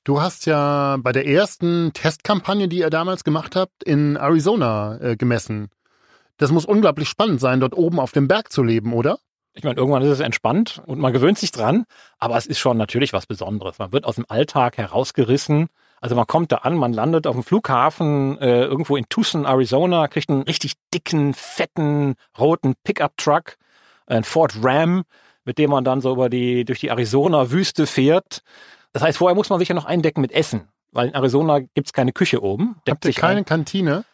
Du 0.03 0.22
hast 0.22 0.45
ja 0.45 0.98
bei 1.00 1.12
der 1.12 1.27
ersten 1.27 1.91
Testkampagne, 1.93 2.67
die 2.67 2.79
ihr 2.79 2.89
damals 2.89 3.24
gemacht 3.24 3.55
habt, 3.55 3.84
in 3.84 4.15
Arizona 4.15 4.98
äh, 5.01 5.15
gemessen. 5.15 5.69
Das 6.38 6.51
muss 6.51 6.65
unglaublich 6.65 7.10
spannend 7.10 7.39
sein, 7.39 7.60
dort 7.60 7.75
oben 7.75 8.00
auf 8.00 8.12
dem 8.12 8.27
Berg 8.27 8.51
zu 8.51 8.63
leben, 8.63 8.93
oder? 8.93 9.19
Ich 9.53 9.63
meine, 9.63 9.77
irgendwann 9.77 10.03
ist 10.03 10.10
es 10.10 10.19
entspannt 10.19 10.81
und 10.86 11.00
man 11.00 11.13
gewöhnt 11.13 11.38
sich 11.38 11.51
dran, 11.51 11.86
aber 12.17 12.36
es 12.36 12.45
ist 12.45 12.60
schon 12.60 12.77
natürlich 12.77 13.13
was 13.13 13.25
Besonderes. 13.25 13.79
Man 13.79 13.93
wird 13.93 14.03
aus 14.03 14.15
dem 14.15 14.25
Alltag 14.27 14.77
herausgerissen. 14.77 15.67
Also 16.01 16.13
man 16.13 16.27
kommt 16.27 16.51
da 16.51 16.57
an, 16.57 16.75
man 16.75 16.91
landet 16.91 17.25
auf 17.25 17.36
dem 17.36 17.43
Flughafen 17.43 18.38
äh, 18.39 18.65
irgendwo 18.65 18.98
in 18.98 19.05
Tucson, 19.07 19.45
Arizona, 19.45 20.10
kriegt 20.10 20.29
einen 20.29 20.41
richtig 20.41 20.74
dicken, 20.93 21.34
fetten, 21.34 22.15
roten 22.38 22.75
Pickup-Truck, 22.84 23.55
ein 24.07 24.25
Ford 24.25 24.53
Ram, 24.62 25.03
mit 25.45 25.57
dem 25.57 25.69
man 25.69 25.86
dann 25.86 26.01
so 26.01 26.12
über 26.12 26.29
die, 26.29 26.65
durch 26.65 26.81
die 26.81 26.89
Arizona-Wüste 26.89 27.88
fährt. 27.88 28.41
Das 28.95 29.03
heißt, 29.03 29.17
vorher 29.17 29.35
muss 29.35 29.49
man 29.49 29.59
sich 29.59 29.67
ja 29.67 29.75
noch 29.75 29.83
eindecken 29.83 30.21
mit 30.21 30.31
Essen, 30.31 30.69
weil 30.93 31.09
in 31.09 31.15
Arizona 31.15 31.59
gibt's 31.59 31.91
keine 31.91 32.13
Küche 32.13 32.41
oben. 32.41 32.77
Habt 32.87 33.03
ihr 33.03 33.11
keine 33.11 33.39
ein. 33.39 33.45
Kantine? 33.45 34.05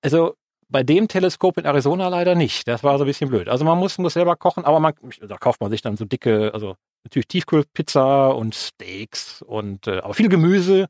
Also 0.00 0.36
bei 0.68 0.84
dem 0.84 1.08
Teleskop 1.08 1.58
in 1.58 1.64
Arizona 1.64 2.06
leider 2.06 2.36
nicht. 2.36 2.68
Das 2.68 2.84
war 2.84 2.98
so 2.98 3.04
ein 3.04 3.08
bisschen 3.08 3.30
blöd. 3.30 3.48
Also 3.48 3.64
man 3.64 3.76
muss, 3.80 3.98
muss 3.98 4.12
selber 4.12 4.36
kochen, 4.36 4.64
aber 4.64 4.78
man, 4.78 4.94
da 5.26 5.36
kauft 5.38 5.60
man 5.60 5.72
sich 5.72 5.82
dann 5.82 5.96
so 5.96 6.04
dicke, 6.04 6.54
also 6.54 6.76
natürlich 7.02 7.26
Tiefkühlpizza 7.26 8.28
und 8.28 8.54
Steaks 8.54 9.42
und 9.42 9.88
äh, 9.88 9.98
aber 9.98 10.14
viel 10.14 10.28
Gemüse. 10.28 10.86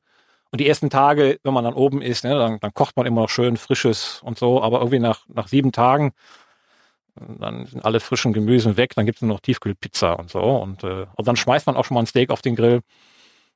Und 0.51 0.61
die 0.61 0.69
ersten 0.69 0.91
Tage, 0.91 1.39
wenn 1.43 1.55
man 1.55 1.65
dann 1.65 1.73
oben 1.73 2.03
ist, 2.03 2.25
ne, 2.25 2.35
dann, 2.35 2.61
dann 2.61 2.75
kocht 2.75 2.99
man 2.99 3.07
immer 3.07 3.23
noch 3.23 3.31
schön 3.31 3.57
frisches 3.57 4.21
und 4.23 4.39
so, 4.39 4.63
aber 4.63 4.81
irgendwie 4.81 4.99
nach, 4.99 5.25
nach 5.29 5.49
sieben 5.49 5.73
Tagen, 5.73 6.13
dann 7.15 7.65
sind 7.65 7.83
alle 7.83 8.01
frischen 8.01 8.35
Gemüsen 8.35 8.77
weg, 8.77 8.95
dann 8.95 9.07
gibt 9.07 9.17
es 9.17 9.23
nur 9.23 9.33
noch 9.33 9.41
Tiefkühlpizza 9.41 10.13
und 10.13 10.29
so. 10.29 10.43
Und, 10.43 10.85
äh, 10.85 11.07
und 11.17 11.27
dann 11.27 11.37
schmeißt 11.37 11.67
man 11.67 11.77
auch 11.77 11.87
schon 11.87 11.95
mal 11.95 12.03
ein 12.03 12.07
Steak 12.07 12.29
auf 12.29 12.43
den 12.43 12.57
Grill. 12.57 12.83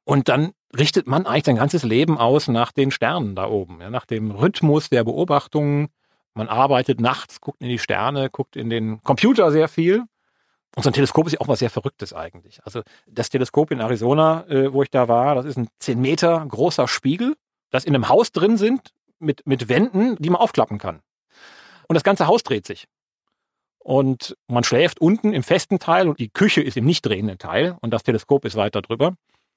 Und 0.06 0.28
dann 0.28 0.52
richtet 0.78 1.08
man 1.08 1.26
eigentlich 1.26 1.46
sein 1.46 1.56
ganzes 1.56 1.82
Leben 1.82 2.16
aus 2.16 2.46
nach 2.46 2.70
den 2.70 2.92
Sternen 2.92 3.34
da 3.34 3.48
oben, 3.48 3.80
ja, 3.80 3.90
nach 3.90 4.06
dem 4.06 4.30
Rhythmus 4.30 4.88
der 4.88 5.02
Beobachtungen, 5.02 5.88
man 6.32 6.48
arbeitet 6.48 7.00
nachts, 7.00 7.40
guckt 7.40 7.60
in 7.60 7.68
die 7.68 7.80
Sterne, 7.80 8.30
guckt 8.30 8.54
in 8.54 8.70
den 8.70 9.02
Computer 9.02 9.50
sehr 9.50 9.66
viel. 9.68 10.04
Und 10.76 10.82
so 10.82 10.90
ein 10.90 10.92
Teleskop 10.92 11.26
ist 11.26 11.32
ja 11.32 11.40
auch 11.40 11.48
was 11.48 11.58
sehr 11.58 11.70
Verrücktes 11.70 12.12
eigentlich. 12.12 12.60
Also 12.64 12.82
das 13.08 13.30
Teleskop 13.30 13.72
in 13.72 13.80
Arizona, 13.80 14.46
äh, 14.46 14.72
wo 14.72 14.84
ich 14.84 14.90
da 14.90 15.08
war, 15.08 15.34
das 15.34 15.44
ist 15.44 15.56
ein 15.56 15.68
10 15.80 16.00
Meter 16.00 16.46
großer 16.46 16.86
Spiegel, 16.86 17.34
das 17.70 17.84
in 17.84 17.94
einem 17.94 18.08
Haus 18.08 18.30
drin 18.30 18.56
sind, 18.56 18.92
mit, 19.18 19.44
mit 19.44 19.68
Wänden, 19.68 20.14
die 20.20 20.30
man 20.30 20.40
aufklappen 20.40 20.78
kann. 20.78 21.00
Und 21.88 21.94
das 21.94 22.04
ganze 22.04 22.28
Haus 22.28 22.44
dreht 22.44 22.66
sich. 22.66 22.86
Und 23.78 24.36
man 24.46 24.62
schläft 24.62 25.00
unten 25.00 25.32
im 25.32 25.42
festen 25.42 25.80
Teil 25.80 26.08
und 26.08 26.20
die 26.20 26.28
Küche 26.28 26.60
ist 26.60 26.76
im 26.76 26.84
nicht 26.84 27.04
drehenden 27.04 27.38
Teil 27.38 27.76
und 27.80 27.90
das 27.90 28.04
Teleskop 28.04 28.44
ist 28.44 28.54
weiter 28.54 28.82
drüber. 28.82 29.16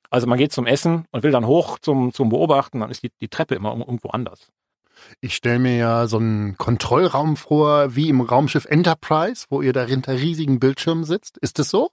Also 0.09 0.27
man 0.27 0.37
geht 0.37 0.51
zum 0.51 0.65
Essen 0.65 1.05
und 1.11 1.23
will 1.23 1.31
dann 1.31 1.45
hoch 1.45 1.79
zum, 1.79 2.13
zum 2.13 2.29
Beobachten, 2.29 2.79
dann 2.79 2.89
ist 2.89 3.03
die, 3.03 3.11
die 3.21 3.27
Treppe 3.27 3.55
immer 3.55 3.77
irgendwo 3.77 4.09
anders. 4.09 4.51
Ich 5.21 5.35
stelle 5.35 5.59
mir 5.59 5.77
ja 5.77 6.07
so 6.07 6.17
einen 6.17 6.57
Kontrollraum 6.57 7.37
vor, 7.37 7.95
wie 7.95 8.09
im 8.09 8.21
Raumschiff 8.21 8.65
Enterprise, 8.65 9.45
wo 9.49 9.61
ihr 9.61 9.73
da 9.73 9.85
hinter 9.85 10.13
riesigen 10.13 10.59
Bildschirmen 10.59 11.03
sitzt. 11.03 11.37
Ist 11.37 11.59
das 11.59 11.69
so? 11.69 11.91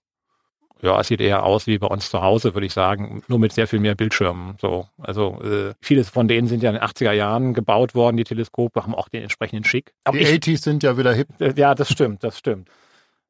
Ja, 0.83 1.01
es 1.01 1.09
sieht 1.09 1.23
eher 1.23 1.43
aus 1.43 1.67
wie 1.67 1.79
bei 1.79 1.87
uns 1.87 2.11
zu 2.11 2.21
Hause, 2.21 2.55
würde 2.55 2.67
ich 2.67 2.75
sagen, 2.75 3.23
nur 3.29 3.39
mit 3.39 3.53
sehr 3.53 3.67
viel 3.67 3.81
mehr 3.81 3.95
Bildschirmen. 3.95 4.57
So, 4.61 4.87
also 4.99 5.41
äh, 5.43 5.73
vieles 5.81 6.11
von 6.11 6.29
denen 6.29 6.49
sind 6.49 6.63
ja 6.63 6.71
in 6.71 6.77
den 6.77 6.85
80er 6.85 7.13
Jahren 7.13 7.55
gebaut 7.55 7.95
worden. 7.95 8.19
Die 8.19 8.25
Teleskope 8.25 8.83
haben 8.83 8.95
auch 8.95 9.09
den 9.09 9.23
entsprechenden 9.23 9.65
Schick. 9.65 9.95
Aber 10.05 10.19
die 10.19 10.25
ich, 10.25 10.31
80s 10.31 10.63
sind 10.63 10.83
ja 10.83 10.99
wieder 10.99 11.15
hip. 11.15 11.29
Äh, 11.41 11.55
ja, 11.57 11.75
das 11.75 11.91
stimmt, 11.91 12.23
das 12.23 12.39
stimmt. 12.39 12.69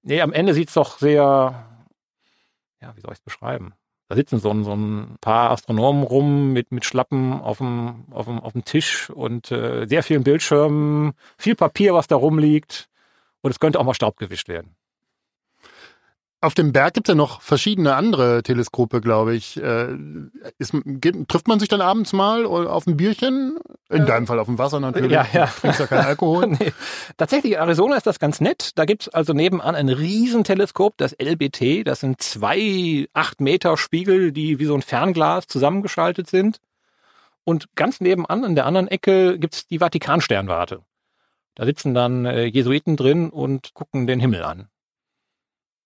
Nee, 0.03 0.21
am 0.21 0.33
Ende 0.33 0.55
sieht's 0.55 0.75
doch 0.75 0.99
sehr, 0.99 1.67
ja, 2.83 2.97
wie 2.97 3.01
soll 3.01 3.13
ich 3.13 3.19
es 3.19 3.25
beschreiben? 3.25 3.75
Da 4.09 4.15
sitzen 4.15 4.39
so 4.39 4.51
ein, 4.51 4.63
so 4.63 4.73
ein 4.73 5.17
paar 5.21 5.51
Astronomen 5.51 6.05
rum 6.05 6.53
mit, 6.53 6.71
mit 6.71 6.85
Schlappen 6.85 7.41
auf 7.41 7.59
dem, 7.59 8.05
auf 8.11 8.27
dem, 8.27 8.39
auf 8.39 8.53
dem 8.53 8.65
Tisch 8.65 9.11
und 9.11 9.51
äh, 9.51 9.87
sehr 9.87 10.05
vielen 10.05 10.23
Bildschirmen, 10.23 11.13
viel 11.39 11.57
Papier, 11.57 11.93
was 11.93 12.07
da 12.07 12.15
rumliegt. 12.15 12.89
Und 13.43 13.51
es 13.51 13.61
könnte 13.61 13.81
auch 13.81 13.85
mal 13.85 13.95
Staub 13.95 14.17
gewischt 14.17 14.49
werden. 14.49 14.77
Auf 16.43 16.53
dem 16.53 16.73
Berg 16.73 16.93
gibt 16.93 17.09
es 17.09 17.13
ja 17.13 17.17
noch 17.17 17.41
verschiedene 17.41 17.95
andere 17.95 18.43
Teleskope, 18.43 19.01
glaube 19.01 19.35
ich. 19.35 19.57
Äh, 19.57 19.97
ist, 20.59 20.75
geht, 20.85 21.29
trifft 21.29 21.49
man 21.49 21.59
sich 21.59 21.69
dann 21.69 21.81
abends 21.81 22.13
mal 22.13 22.45
auf 22.45 22.87
ein 22.87 22.99
Bierchen? 22.99 23.59
In 23.89 24.03
äh, 24.03 24.07
deinem 24.07 24.27
Fall 24.27 24.39
auf 24.39 24.47
dem 24.47 24.59
Wasser 24.59 24.79
natürlich. 24.79 25.11
Ja, 25.11 25.27
ja. 25.33 25.47
Du 25.47 25.61
trinkst 25.63 25.81
ja 25.81 25.87
keinen 25.87 26.05
Alkohol. 26.05 26.47
nee. 26.61 26.73
Tatsächlich, 27.17 27.55
in 27.55 27.59
Arizona 27.59 27.97
ist 27.97 28.07
das 28.07 28.19
ganz 28.19 28.43
nett. 28.43 28.73
Da 28.75 28.85
gibt 28.85 29.03
es 29.03 29.09
also 29.09 29.33
nebenan 29.33 29.75
ein 29.75 29.89
Riesenteleskop, 29.89 30.99
das 30.99 31.17
LBT. 31.19 31.87
Das 31.87 32.01
sind 32.01 32.21
zwei 32.21 33.09
acht 33.15 33.41
Meter 33.41 33.79
Spiegel, 33.79 34.31
die 34.31 34.59
wie 34.59 34.67
so 34.67 34.75
ein 34.75 34.83
Fernglas 34.83 35.47
zusammengeschaltet 35.47 36.29
sind. 36.29 36.61
Und 37.45 37.75
ganz 37.77 38.01
nebenan, 38.01 38.45
in 38.45 38.55
der 38.57 38.67
anderen 38.67 38.89
Ecke, 38.89 39.39
gibt 39.39 39.55
es 39.55 39.67
die 39.69 39.79
Vatikansternwarte. 39.79 40.83
Da 41.55 41.65
sitzen 41.65 41.95
dann 41.95 42.27
äh, 42.27 42.45
Jesuiten 42.45 42.97
drin 42.97 43.31
und 43.31 43.73
gucken 43.73 44.07
den 44.07 44.21
Himmel 44.21 44.43
an. 44.43 44.69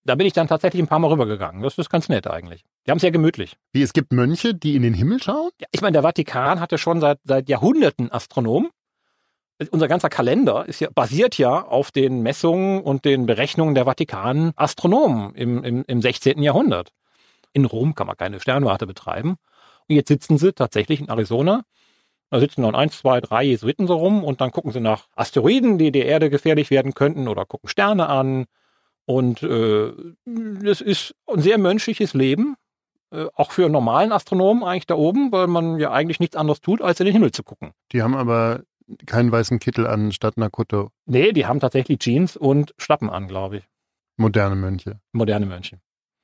Da 0.05 0.15
bin 0.15 0.27
ich 0.27 0.33
dann 0.33 0.49
tatsächlich 0.49 0.83
ein 0.83 0.89
paar 0.89 0.99
Mal 0.99 1.09
rübergegangen. 1.09 1.63
Das 1.63 1.77
ist 1.77 1.91
ganz 1.91 2.09
nett 2.09 2.27
eigentlich. 2.27 2.65
Die 2.87 2.91
haben 2.91 2.97
es 2.97 3.03
ja 3.03 3.11
gemütlich. 3.11 3.57
Wie, 3.73 3.83
es 3.83 3.93
gibt 3.93 4.13
Mönche, 4.13 4.55
die 4.55 4.75
in 4.75 4.83
den 4.83 4.95
Himmel 4.95 5.23
schauen? 5.23 5.51
Ja, 5.61 5.67
ich 5.73 5.83
meine, 5.83 5.93
der 5.93 6.03
Vatikan 6.03 6.59
hatte 6.61 6.79
schon 6.79 7.01
seit, 7.01 7.19
seit 7.25 7.49
Jahrhunderten 7.49 8.11
Astronomen. 8.11 8.71
Unser 9.71 9.89
ganzer 9.89 10.09
Kalender 10.09 10.65
ist 10.67 10.81
ja, 10.81 10.89
basiert 10.95 11.37
ja 11.37 11.63
auf 11.63 11.91
den 11.91 12.23
Messungen 12.23 12.81
und 12.81 13.05
den 13.05 13.27
Berechnungen 13.27 13.75
der 13.75 13.85
Vatikan-Astronomen 13.85 15.35
im, 15.35 15.63
im, 15.63 15.85
im 15.87 16.01
16. 16.01 16.43
Jahrhundert. 16.43 16.93
In 17.53 17.67
Rom 17.67 17.95
kann 17.95 18.07
man 18.07 18.17
keine 18.17 18.41
Sternwarte 18.41 18.87
betreiben. 18.87 19.37
Und 19.87 19.97
jetzt 19.97 20.09
sitzen 20.09 20.39
sie 20.39 20.55
tatsächlich 20.55 21.01
in 21.01 21.11
Arizona. 21.11 21.63
Da 22.31 22.41
sitzen 22.41 22.63
dann 22.63 22.75
eins, 22.75 22.99
zwei, 22.99 23.21
drei 23.21 23.43
Jesuiten 23.43 23.87
so 23.87 23.97
rum 23.97 24.25
und 24.25 24.41
dann 24.41 24.51
gucken 24.51 24.73
sie 24.73 24.81
nach 24.81 25.09
Asteroiden, 25.15 25.77
die 25.77 25.93
der 25.93 26.07
Erde 26.07 26.31
gefährlich 26.31 26.71
werden 26.71 26.95
könnten 26.95 27.29
oder 27.29 27.45
gucken 27.45 27.69
Sterne 27.69 28.09
an 28.09 28.47
und 29.11 29.43
äh, 29.43 29.93
das 30.25 30.81
ist 30.81 31.17
ein 31.27 31.43
sehr 31.43 31.59
menschliches 31.59 32.15
Leben, 32.15 32.55
äh, 33.11 33.27
auch 33.35 33.51
für 33.51 33.65
einen 33.65 33.73
normalen 33.73 34.13
Astronomen 34.13 34.63
eigentlich 34.63 34.87
da 34.87 34.95
oben, 34.95 35.33
weil 35.33 35.49
man 35.49 35.81
ja 35.81 35.91
eigentlich 35.91 36.21
nichts 36.21 36.37
anderes 36.37 36.61
tut, 36.61 36.81
als 36.81 37.01
in 37.01 37.07
den 37.07 37.13
Himmel 37.13 37.33
zu 37.33 37.43
gucken. 37.43 37.73
Die 37.91 38.03
haben 38.03 38.15
aber 38.15 38.63
keinen 39.07 39.33
weißen 39.33 39.59
Kittel 39.59 39.89
an 39.89 40.13
statt 40.13 40.35
einer 40.37 40.49
Kutte. 40.49 40.91
Nee, 41.07 41.33
die 41.33 41.47
haben 41.47 41.59
tatsächlich 41.59 41.99
Jeans 41.99 42.37
und 42.37 42.73
Schlappen 42.79 43.11
an, 43.11 43.27
glaube 43.27 43.59
ich. 43.59 43.65
Moderne 44.17 44.55
Mönche. 44.55 45.01
Moderne 45.11 45.47
Mönche. 45.47 45.81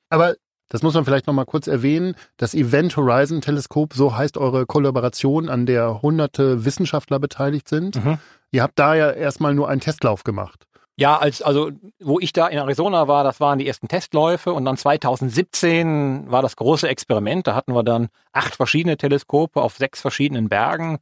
Aber 0.09 0.35
das 0.69 0.81
muss 0.81 0.93
man 0.93 1.03
vielleicht 1.03 1.27
noch 1.27 1.33
mal 1.33 1.45
kurz 1.45 1.67
erwähnen. 1.67 2.15
Das 2.37 2.53
Event 2.53 2.95
Horizon 2.95 3.41
Teleskop, 3.41 3.93
so 3.93 4.15
heißt 4.15 4.37
eure 4.37 4.65
Kollaboration, 4.65 5.49
an 5.49 5.65
der 5.65 6.01
hunderte 6.01 6.63
Wissenschaftler 6.63 7.19
beteiligt 7.19 7.67
sind. 7.67 8.03
Mhm. 8.03 8.17
Ihr 8.51 8.63
habt 8.63 8.79
da 8.79 8.95
ja 8.95 9.11
erstmal 9.11 9.53
nur 9.53 9.67
einen 9.67 9.81
Testlauf 9.81 10.23
gemacht. 10.23 10.66
Ja, 10.99 11.17
als, 11.17 11.43
also, 11.43 11.71
wo 11.99 12.19
ich 12.19 12.33
da 12.33 12.47
in 12.47 12.57
Arizona 12.57 13.07
war, 13.07 13.23
das 13.23 13.39
waren 13.39 13.59
die 13.59 13.67
ersten 13.67 13.87
Testläufe 13.87 14.51
und 14.51 14.65
dann 14.65 14.77
2017 14.77 16.31
war 16.31 16.41
das 16.41 16.55
große 16.55 16.87
Experiment. 16.89 17.45
Da 17.45 17.53
hatten 17.53 17.73
wir 17.73 17.83
dann 17.83 18.07
acht 18.31 18.55
verschiedene 18.55 18.97
Teleskope 18.97 19.61
auf 19.61 19.77
sechs 19.77 20.01
verschiedenen 20.01 20.49
Bergen. 20.49 20.97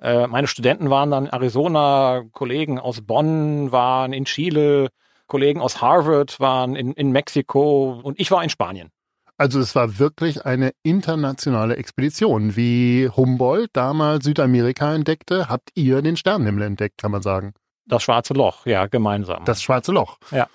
Äh, 0.00 0.28
meine 0.28 0.46
Studenten 0.46 0.90
waren 0.90 1.10
dann 1.10 1.26
in 1.26 1.32
Arizona, 1.32 2.22
Kollegen 2.32 2.78
aus 2.78 3.00
Bonn 3.00 3.72
waren 3.72 4.12
in 4.12 4.26
Chile, 4.26 4.90
Kollegen 5.26 5.60
aus 5.60 5.80
Harvard 5.80 6.38
waren 6.38 6.76
in, 6.76 6.92
in 6.92 7.10
Mexiko 7.10 8.00
und 8.02 8.20
ich 8.20 8.30
war 8.30 8.44
in 8.44 8.50
Spanien. 8.50 8.90
Also 9.38 9.58
es 9.58 9.74
war 9.74 9.98
wirklich 9.98 10.44
eine 10.46 10.72
internationale 10.84 11.76
Expedition. 11.76 12.54
Wie 12.54 13.08
Humboldt 13.08 13.70
damals 13.72 14.24
Südamerika 14.24 14.94
entdeckte, 14.94 15.48
habt 15.48 15.70
ihr 15.74 16.00
den 16.00 16.16
Sternenhimmel 16.16 16.62
entdeckt, 16.62 16.98
kann 16.98 17.10
man 17.10 17.22
sagen. 17.22 17.54
Das 17.86 18.02
Schwarze 18.02 18.34
Loch, 18.34 18.66
ja, 18.66 18.86
gemeinsam. 18.86 19.44
Das 19.44 19.62
Schwarze 19.62 19.92
Loch. 19.92 20.18
Ja. 20.30 20.48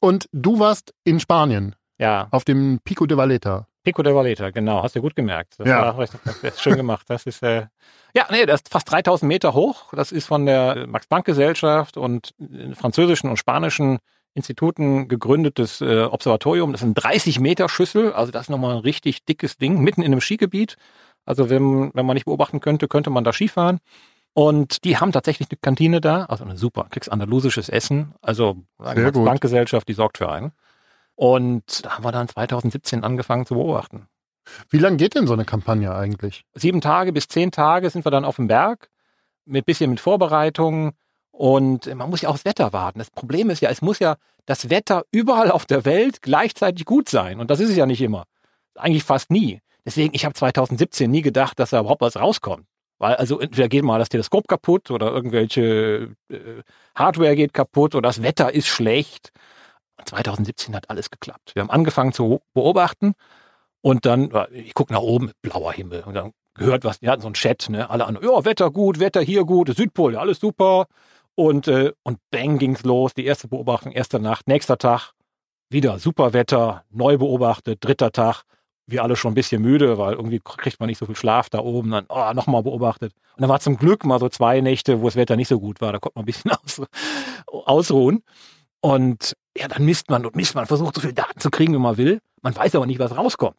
Und 0.00 0.28
du 0.32 0.58
warst 0.58 0.94
in 1.04 1.20
Spanien. 1.20 1.74
Ja. 1.98 2.28
Auf 2.30 2.44
dem 2.44 2.80
Pico 2.84 3.06
de 3.06 3.16
Valeta. 3.16 3.66
Pico 3.82 4.02
de 4.02 4.14
Valeta, 4.14 4.50
genau. 4.50 4.82
Hast 4.82 4.96
du 4.96 5.00
gut 5.00 5.16
gemerkt. 5.16 5.54
Das 5.58 5.68
ja. 5.68 5.96
War, 5.96 6.06
das 6.24 6.42
ist 6.42 6.60
schön 6.60 6.76
gemacht. 6.76 7.06
Das 7.08 7.24
ist, 7.24 7.42
äh, 7.42 7.66
ja, 8.14 8.26
nee, 8.30 8.44
das 8.44 8.62
ist 8.62 8.68
fast 8.68 8.90
3000 8.90 9.28
Meter 9.28 9.54
hoch. 9.54 9.92
Das 9.94 10.12
ist 10.12 10.26
von 10.26 10.44
der 10.44 10.86
Max-Planck-Gesellschaft 10.86 11.96
und 11.96 12.34
französischen 12.74 13.30
und 13.30 13.36
spanischen 13.36 13.98
Instituten 14.34 15.08
gegründetes 15.08 15.80
äh, 15.80 16.02
Observatorium. 16.02 16.72
Das 16.72 16.82
ist 16.82 16.88
ein 16.88 16.94
30 16.94 17.40
Meter 17.40 17.68
Schüssel. 17.68 18.12
Also 18.12 18.32
das 18.32 18.42
ist 18.42 18.50
nochmal 18.50 18.76
ein 18.76 18.82
richtig 18.82 19.24
dickes 19.24 19.56
Ding 19.56 19.80
mitten 19.80 20.02
in 20.02 20.12
einem 20.12 20.20
Skigebiet. 20.20 20.76
Also 21.24 21.48
wenn, 21.48 21.90
wenn 21.94 22.06
man 22.06 22.14
nicht 22.14 22.26
beobachten 22.26 22.60
könnte, 22.60 22.88
könnte 22.88 23.10
man 23.10 23.24
da 23.24 23.32
Skifahren. 23.32 23.78
Und 24.38 24.84
die 24.84 24.98
haben 24.98 25.12
tatsächlich 25.12 25.48
eine 25.50 25.56
Kantine 25.56 26.02
da, 26.02 26.26
also 26.26 26.44
eine 26.44 26.58
super, 26.58 26.88
kriegst 26.90 27.10
andalusisches 27.10 27.70
Essen. 27.70 28.12
Also 28.20 28.58
eine 28.78 29.10
Bankgesellschaft, 29.10 29.88
die 29.88 29.94
sorgt 29.94 30.18
für 30.18 30.30
einen. 30.30 30.52
Und 31.14 31.86
da 31.86 31.92
haben 31.92 32.04
wir 32.04 32.12
dann 32.12 32.28
2017 32.28 33.02
angefangen 33.02 33.46
zu 33.46 33.54
beobachten. 33.54 34.08
Wie 34.68 34.76
lange 34.76 34.98
geht 34.98 35.14
denn 35.14 35.26
so 35.26 35.32
eine 35.32 35.46
Kampagne 35.46 35.94
eigentlich? 35.94 36.44
Sieben 36.52 36.82
Tage 36.82 37.14
bis 37.14 37.28
zehn 37.28 37.50
Tage 37.50 37.88
sind 37.88 38.04
wir 38.04 38.10
dann 38.10 38.26
auf 38.26 38.36
dem 38.36 38.46
Berg, 38.46 38.90
mit 39.46 39.64
bisschen 39.64 39.88
mit 39.88 40.00
Vorbereitungen. 40.00 40.92
Und 41.30 41.86
man 41.94 42.10
muss 42.10 42.20
ja 42.20 42.28
auch 42.28 42.34
das 42.34 42.44
Wetter 42.44 42.74
warten. 42.74 42.98
Das 42.98 43.10
Problem 43.10 43.48
ist 43.48 43.62
ja, 43.62 43.70
es 43.70 43.80
muss 43.80 44.00
ja 44.00 44.16
das 44.44 44.68
Wetter 44.68 45.04
überall 45.12 45.50
auf 45.50 45.64
der 45.64 45.86
Welt 45.86 46.20
gleichzeitig 46.20 46.84
gut 46.84 47.08
sein. 47.08 47.40
Und 47.40 47.50
das 47.50 47.58
ist 47.58 47.70
es 47.70 47.76
ja 47.76 47.86
nicht 47.86 48.02
immer. 48.02 48.24
Eigentlich 48.74 49.04
fast 49.04 49.30
nie. 49.30 49.62
Deswegen, 49.86 50.14
ich 50.14 50.26
habe 50.26 50.34
2017 50.34 51.10
nie 51.10 51.22
gedacht, 51.22 51.58
dass 51.58 51.70
da 51.70 51.80
überhaupt 51.80 52.02
was 52.02 52.16
rauskommt. 52.16 52.66
Weil 52.98 53.16
also 53.16 53.40
entweder 53.40 53.68
geht 53.68 53.84
mal 53.84 53.98
das 53.98 54.08
Teleskop 54.08 54.48
kaputt 54.48 54.90
oder 54.90 55.12
irgendwelche 55.12 56.14
äh, 56.30 56.62
Hardware 56.94 57.36
geht 57.36 57.52
kaputt 57.52 57.94
oder 57.94 58.08
das 58.08 58.22
Wetter 58.22 58.54
ist 58.54 58.68
schlecht. 58.68 59.32
2017 60.04 60.74
hat 60.74 60.90
alles 60.90 61.10
geklappt. 61.10 61.52
Wir 61.54 61.62
haben 61.62 61.70
angefangen 61.70 62.12
zu 62.12 62.40
beobachten 62.54 63.14
und 63.82 64.06
dann, 64.06 64.30
ich 64.52 64.74
gucke 64.74 64.92
nach 64.92 65.00
oben, 65.00 65.30
blauer 65.42 65.72
Himmel 65.72 66.02
und 66.04 66.14
dann 66.14 66.32
gehört 66.54 66.84
was, 66.84 67.02
wir 67.02 67.10
hatten 67.10 67.22
so 67.22 67.28
einen 67.28 67.34
Chat, 67.34 67.68
ne, 67.68 67.88
alle 67.90 68.06
anderen, 68.06 68.26
ja, 68.28 68.44
Wetter 68.44 68.70
gut, 68.70 68.98
Wetter 68.98 69.20
hier 69.20 69.44
gut, 69.44 69.74
Südpol, 69.74 70.16
alles 70.16 70.40
super. 70.40 70.86
Und, 71.34 71.68
äh, 71.68 71.92
und 72.02 72.18
bang 72.30 72.58
ging's 72.58 72.82
los, 72.82 73.12
die 73.12 73.26
erste 73.26 73.46
Beobachtung, 73.48 73.92
erste 73.92 74.18
Nacht, 74.18 74.48
nächster 74.48 74.78
Tag, 74.78 75.12
wieder 75.68 75.98
super 75.98 76.32
Wetter, 76.32 76.84
neu 76.90 77.18
beobachtet, 77.18 77.84
dritter 77.84 78.10
Tag, 78.10 78.44
wir 78.86 79.02
alle 79.02 79.16
schon 79.16 79.32
ein 79.32 79.34
bisschen 79.34 79.62
müde, 79.62 79.98
weil 79.98 80.14
irgendwie 80.14 80.40
kriegt 80.40 80.80
man 80.80 80.88
nicht 80.88 80.98
so 80.98 81.06
viel 81.06 81.16
Schlaf 81.16 81.50
da 81.50 81.58
oben, 81.58 81.90
dann 81.90 82.06
oh, 82.08 82.32
nochmal 82.34 82.62
beobachtet. 82.62 83.12
Und 83.34 83.42
dann 83.42 83.50
war 83.50 83.60
zum 83.60 83.76
Glück 83.76 84.04
mal 84.04 84.18
so 84.20 84.28
zwei 84.28 84.60
Nächte, 84.60 85.00
wo 85.00 85.06
das 85.06 85.16
Wetter 85.16 85.36
nicht 85.36 85.48
so 85.48 85.58
gut 85.58 85.80
war, 85.80 85.92
da 85.92 85.98
konnte 85.98 86.18
man 86.18 86.22
ein 86.22 86.26
bisschen 86.26 86.52
aus, 86.64 86.82
ausruhen. 87.46 88.22
Und 88.80 89.36
ja, 89.56 89.68
dann 89.68 89.84
misst 89.84 90.10
man 90.10 90.24
und 90.24 90.36
misst 90.36 90.54
man, 90.54 90.66
versucht 90.66 90.94
so 90.94 91.00
viel 91.00 91.12
Daten 91.12 91.40
zu 91.40 91.50
kriegen, 91.50 91.74
wie 91.74 91.78
man 91.78 91.96
will. 91.96 92.20
Man 92.42 92.54
weiß 92.54 92.74
aber 92.76 92.86
nicht, 92.86 93.00
was 93.00 93.16
rauskommt. 93.16 93.56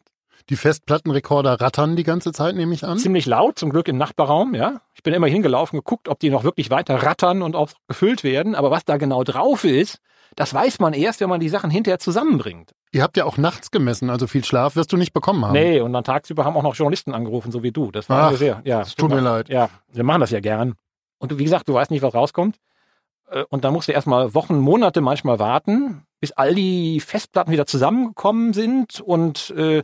Die 0.48 0.56
Festplattenrekorder 0.56 1.60
rattern 1.60 1.96
die 1.96 2.04
ganze 2.04 2.32
Zeit, 2.32 2.56
nehme 2.56 2.72
ich 2.72 2.84
an. 2.84 2.96
Ziemlich 2.96 3.26
laut, 3.26 3.58
zum 3.58 3.68
Glück 3.68 3.86
im 3.88 3.98
Nachbarraum, 3.98 4.54
ja. 4.54 4.80
Ich 4.94 5.02
bin 5.02 5.12
immer 5.12 5.26
hingelaufen, 5.26 5.78
geguckt, 5.78 6.08
ob 6.08 6.20
die 6.20 6.30
noch 6.30 6.44
wirklich 6.44 6.70
weiter 6.70 7.02
rattern 7.02 7.42
und 7.42 7.54
auch 7.54 7.70
gefüllt 7.86 8.24
werden. 8.24 8.54
Aber 8.54 8.70
was 8.70 8.86
da 8.86 8.96
genau 8.96 9.24
drauf 9.24 9.64
ist, 9.64 9.98
das 10.36 10.54
weiß 10.54 10.78
man 10.78 10.94
erst, 10.94 11.20
wenn 11.20 11.28
man 11.28 11.40
die 11.40 11.50
Sachen 11.50 11.70
hinterher 11.70 11.98
zusammenbringt. 11.98 12.72
Ihr 12.92 13.02
habt 13.02 13.16
ja 13.16 13.24
auch 13.24 13.36
nachts 13.36 13.70
gemessen, 13.70 14.08
also 14.10 14.26
viel 14.26 14.44
Schlaf 14.44 14.76
wirst 14.76 14.92
du 14.92 14.96
nicht 14.96 15.12
bekommen 15.12 15.44
haben. 15.44 15.52
Nee, 15.52 15.80
und 15.80 15.92
dann 15.92 16.04
tagsüber 16.04 16.44
haben 16.44 16.56
auch 16.56 16.62
noch 16.62 16.74
Journalisten 16.74 17.14
angerufen, 17.14 17.52
so 17.52 17.62
wie 17.62 17.70
du. 17.72 17.90
Das 17.90 18.08
war 18.08 18.32
Ach, 18.32 18.36
sehr, 18.36 18.62
ja. 18.64 18.80
Es 18.80 18.94
tut 18.94 19.10
mir 19.10 19.20
leid. 19.20 19.48
Ja, 19.48 19.68
wir 19.92 20.04
machen 20.04 20.20
das 20.20 20.30
ja 20.30 20.40
gern. 20.40 20.74
Und 21.18 21.36
wie 21.38 21.44
gesagt, 21.44 21.68
du 21.68 21.74
weißt 21.74 21.90
nicht, 21.90 22.02
was 22.02 22.14
rauskommt. 22.14 22.56
Äh, 23.30 23.44
Und 23.50 23.64
dann 23.64 23.72
musst 23.72 23.88
du 23.88 23.92
erstmal 23.92 24.34
Wochen, 24.34 24.58
Monate 24.58 25.00
manchmal 25.00 25.38
warten, 25.38 26.06
bis 26.20 26.32
all 26.32 26.54
die 26.54 27.00
Festplatten 27.00 27.52
wieder 27.52 27.66
zusammengekommen 27.66 28.52
sind 28.52 29.00
und 29.00 29.50
äh, 29.50 29.82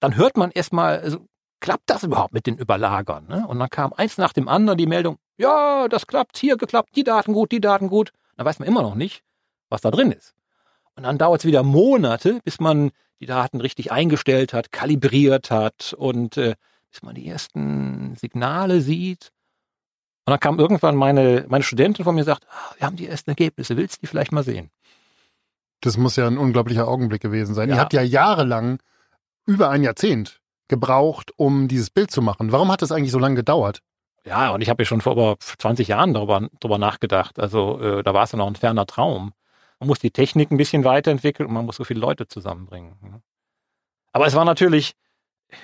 dann 0.00 0.16
hört 0.16 0.36
man 0.36 0.50
erstmal, 0.50 1.00
also, 1.00 1.26
klappt 1.60 1.84
das 1.90 2.04
überhaupt 2.04 2.32
mit 2.34 2.46
den 2.46 2.56
Überlagern? 2.58 3.26
Ne? 3.28 3.46
Und 3.48 3.58
dann 3.58 3.68
kam 3.70 3.92
eins 3.92 4.18
nach 4.18 4.32
dem 4.32 4.48
anderen 4.48 4.78
die 4.78 4.86
Meldung, 4.86 5.16
ja, 5.38 5.88
das 5.88 6.06
klappt, 6.06 6.36
hier 6.36 6.56
geklappt, 6.56 6.90
die 6.94 7.04
Daten 7.04 7.32
gut, 7.32 7.50
die 7.50 7.60
Daten 7.60 7.88
gut. 7.88 8.12
Dann 8.36 8.46
weiß 8.46 8.58
man 8.60 8.68
immer 8.68 8.82
noch 8.82 8.94
nicht, 8.94 9.22
was 9.68 9.80
da 9.80 9.90
drin 9.90 10.12
ist. 10.12 10.34
Und 10.98 11.04
dann 11.04 11.16
dauert 11.16 11.42
es 11.42 11.44
wieder 11.46 11.62
Monate, 11.62 12.40
bis 12.42 12.58
man 12.58 12.90
die 13.20 13.26
Daten 13.26 13.60
richtig 13.60 13.92
eingestellt 13.92 14.52
hat, 14.52 14.72
kalibriert 14.72 15.48
hat 15.48 15.94
und 15.96 16.36
äh, 16.36 16.56
bis 16.90 17.02
man 17.02 17.14
die 17.14 17.28
ersten 17.28 18.16
Signale 18.16 18.80
sieht. 18.80 19.30
Und 20.26 20.32
dann 20.32 20.40
kam 20.40 20.58
irgendwann 20.58 20.96
meine, 20.96 21.46
meine 21.48 21.62
Studentin 21.62 22.04
von 22.04 22.16
mir 22.16 22.22
und 22.22 22.26
sagt, 22.26 22.48
ah, 22.50 22.74
wir 22.76 22.84
haben 22.84 22.96
die 22.96 23.06
ersten 23.06 23.30
Ergebnisse, 23.30 23.76
willst 23.76 23.98
du 23.98 24.00
die 24.00 24.06
vielleicht 24.08 24.32
mal 24.32 24.42
sehen? 24.42 24.72
Das 25.82 25.96
muss 25.96 26.16
ja 26.16 26.26
ein 26.26 26.36
unglaublicher 26.36 26.88
Augenblick 26.88 27.22
gewesen 27.22 27.54
sein. 27.54 27.68
Ja. 27.68 27.76
Ihr 27.76 27.80
habt 27.80 27.92
ja 27.92 28.02
jahrelang, 28.02 28.80
über 29.46 29.70
ein 29.70 29.84
Jahrzehnt, 29.84 30.40
gebraucht, 30.66 31.30
um 31.36 31.68
dieses 31.68 31.90
Bild 31.90 32.10
zu 32.10 32.22
machen. 32.22 32.50
Warum 32.50 32.72
hat 32.72 32.82
das 32.82 32.90
eigentlich 32.90 33.12
so 33.12 33.20
lange 33.20 33.36
gedauert? 33.36 33.82
Ja, 34.24 34.50
und 34.50 34.62
ich 34.62 34.68
habe 34.68 34.82
ja 34.82 34.86
schon 34.86 35.00
vor 35.00 35.12
über 35.12 35.36
20 35.38 35.86
Jahren 35.86 36.12
darüber, 36.12 36.48
darüber 36.58 36.78
nachgedacht. 36.78 37.38
Also 37.38 37.80
äh, 37.80 38.02
da 38.02 38.14
war 38.14 38.24
es 38.24 38.32
ja 38.32 38.38
noch 38.38 38.48
ein 38.48 38.56
ferner 38.56 38.84
Traum. 38.84 39.32
Man 39.80 39.88
muss 39.88 39.98
die 39.98 40.10
Technik 40.10 40.50
ein 40.50 40.56
bisschen 40.56 40.84
weiterentwickeln 40.84 41.46
und 41.48 41.54
man 41.54 41.64
muss 41.66 41.76
so 41.76 41.84
viele 41.84 42.00
Leute 42.00 42.26
zusammenbringen. 42.26 42.96
ne? 43.00 43.22
Aber 44.12 44.26
es 44.26 44.34
war 44.34 44.44
natürlich, 44.44 44.94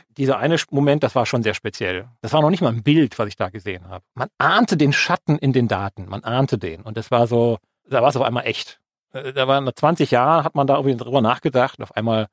dieser 0.09 0.39
eine 0.39 0.57
Moment, 0.71 1.03
das 1.03 1.15
war 1.15 1.27
schon 1.27 1.43
sehr 1.43 1.55
speziell. 1.55 2.09
Das 2.21 2.33
war 2.33 2.41
noch 2.41 2.51
nicht 2.51 2.61
mal 2.63 2.73
ein 2.73 2.83
Bild, 2.83 3.19
was 3.19 3.29
ich 3.29 3.37
da 3.37 3.49
gesehen 3.49 3.89
habe. 3.89 4.05
Man 4.15 4.29
ahnte 4.39 4.77
den 4.77 4.93
Schatten 4.93 5.39
in 5.39 5.53
den 5.53 5.69
Daten, 5.69 6.07
man 6.09 6.23
ahnte 6.25 6.59
den. 6.59 6.83
Und 6.83 6.97
das 6.97 7.11
war 7.11 7.27
so, 7.27 7.59
da 7.89 8.01
war 8.03 8.09
es 8.09 8.17
auf 8.17 8.23
einmal 8.23 8.47
echt. 8.47 8.81
Äh, 9.13 9.33
Da 9.33 9.49
war 9.49 9.61
nach 9.61 9.73
20 9.73 10.11
Jahren, 10.11 10.45
hat 10.45 10.55
man 10.55 10.67
da 10.67 10.77
irgendwie 10.77 10.97
drüber 10.97 11.21
nachgedacht 11.21 11.79
und 11.79 11.83
auf 11.85 11.97
einmal 11.97 12.29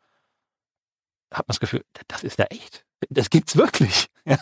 hat 1.31 1.47
man 1.47 1.53
das 1.53 1.59
Gefühl, 1.59 1.83
das 2.07 2.23
ist 2.23 2.39
ja 2.39 2.45
echt. 2.45 2.85
Das 3.09 3.29
gibt's 3.29 3.55
wirklich. 3.55 4.07
Ja. 4.25 4.37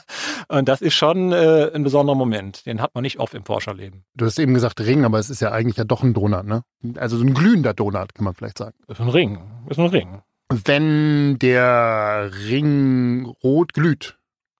Und 0.49 0.67
das 0.67 0.81
ist 0.81 0.93
schon 0.95 1.31
äh, 1.31 1.71
ein 1.73 1.83
besonderer 1.83 2.15
Moment. 2.15 2.65
Den 2.65 2.81
hat 2.81 2.93
man 2.95 3.01
nicht 3.01 3.17
oft 3.19 3.33
im 3.33 3.45
Forscherleben. 3.45 4.03
Du 4.13 4.25
hast 4.25 4.37
eben 4.37 4.53
gesagt 4.53 4.81
Ring, 4.81 5.05
aber 5.05 5.19
es 5.19 5.29
ist 5.29 5.39
ja 5.39 5.51
eigentlich 5.51 5.77
ja 5.77 5.85
doch 5.85 6.03
ein 6.03 6.13
Donut, 6.13 6.45
ne? 6.45 6.63
Also 6.97 7.17
so 7.17 7.23
ein 7.23 7.33
glühender 7.33 7.73
Donut, 7.73 8.13
kann 8.13 8.25
man 8.25 8.33
vielleicht 8.33 8.57
sagen. 8.57 8.75
Ist 8.87 8.99
ein 8.99 9.07
Ring. 9.09 9.39
Ist 9.69 9.79
ein 9.79 9.85
Ring. 9.87 10.21
Wenn 10.49 11.39
der 11.39 12.29
Ring 12.49 13.25
rot 13.43 13.73
glüht, 13.73 14.17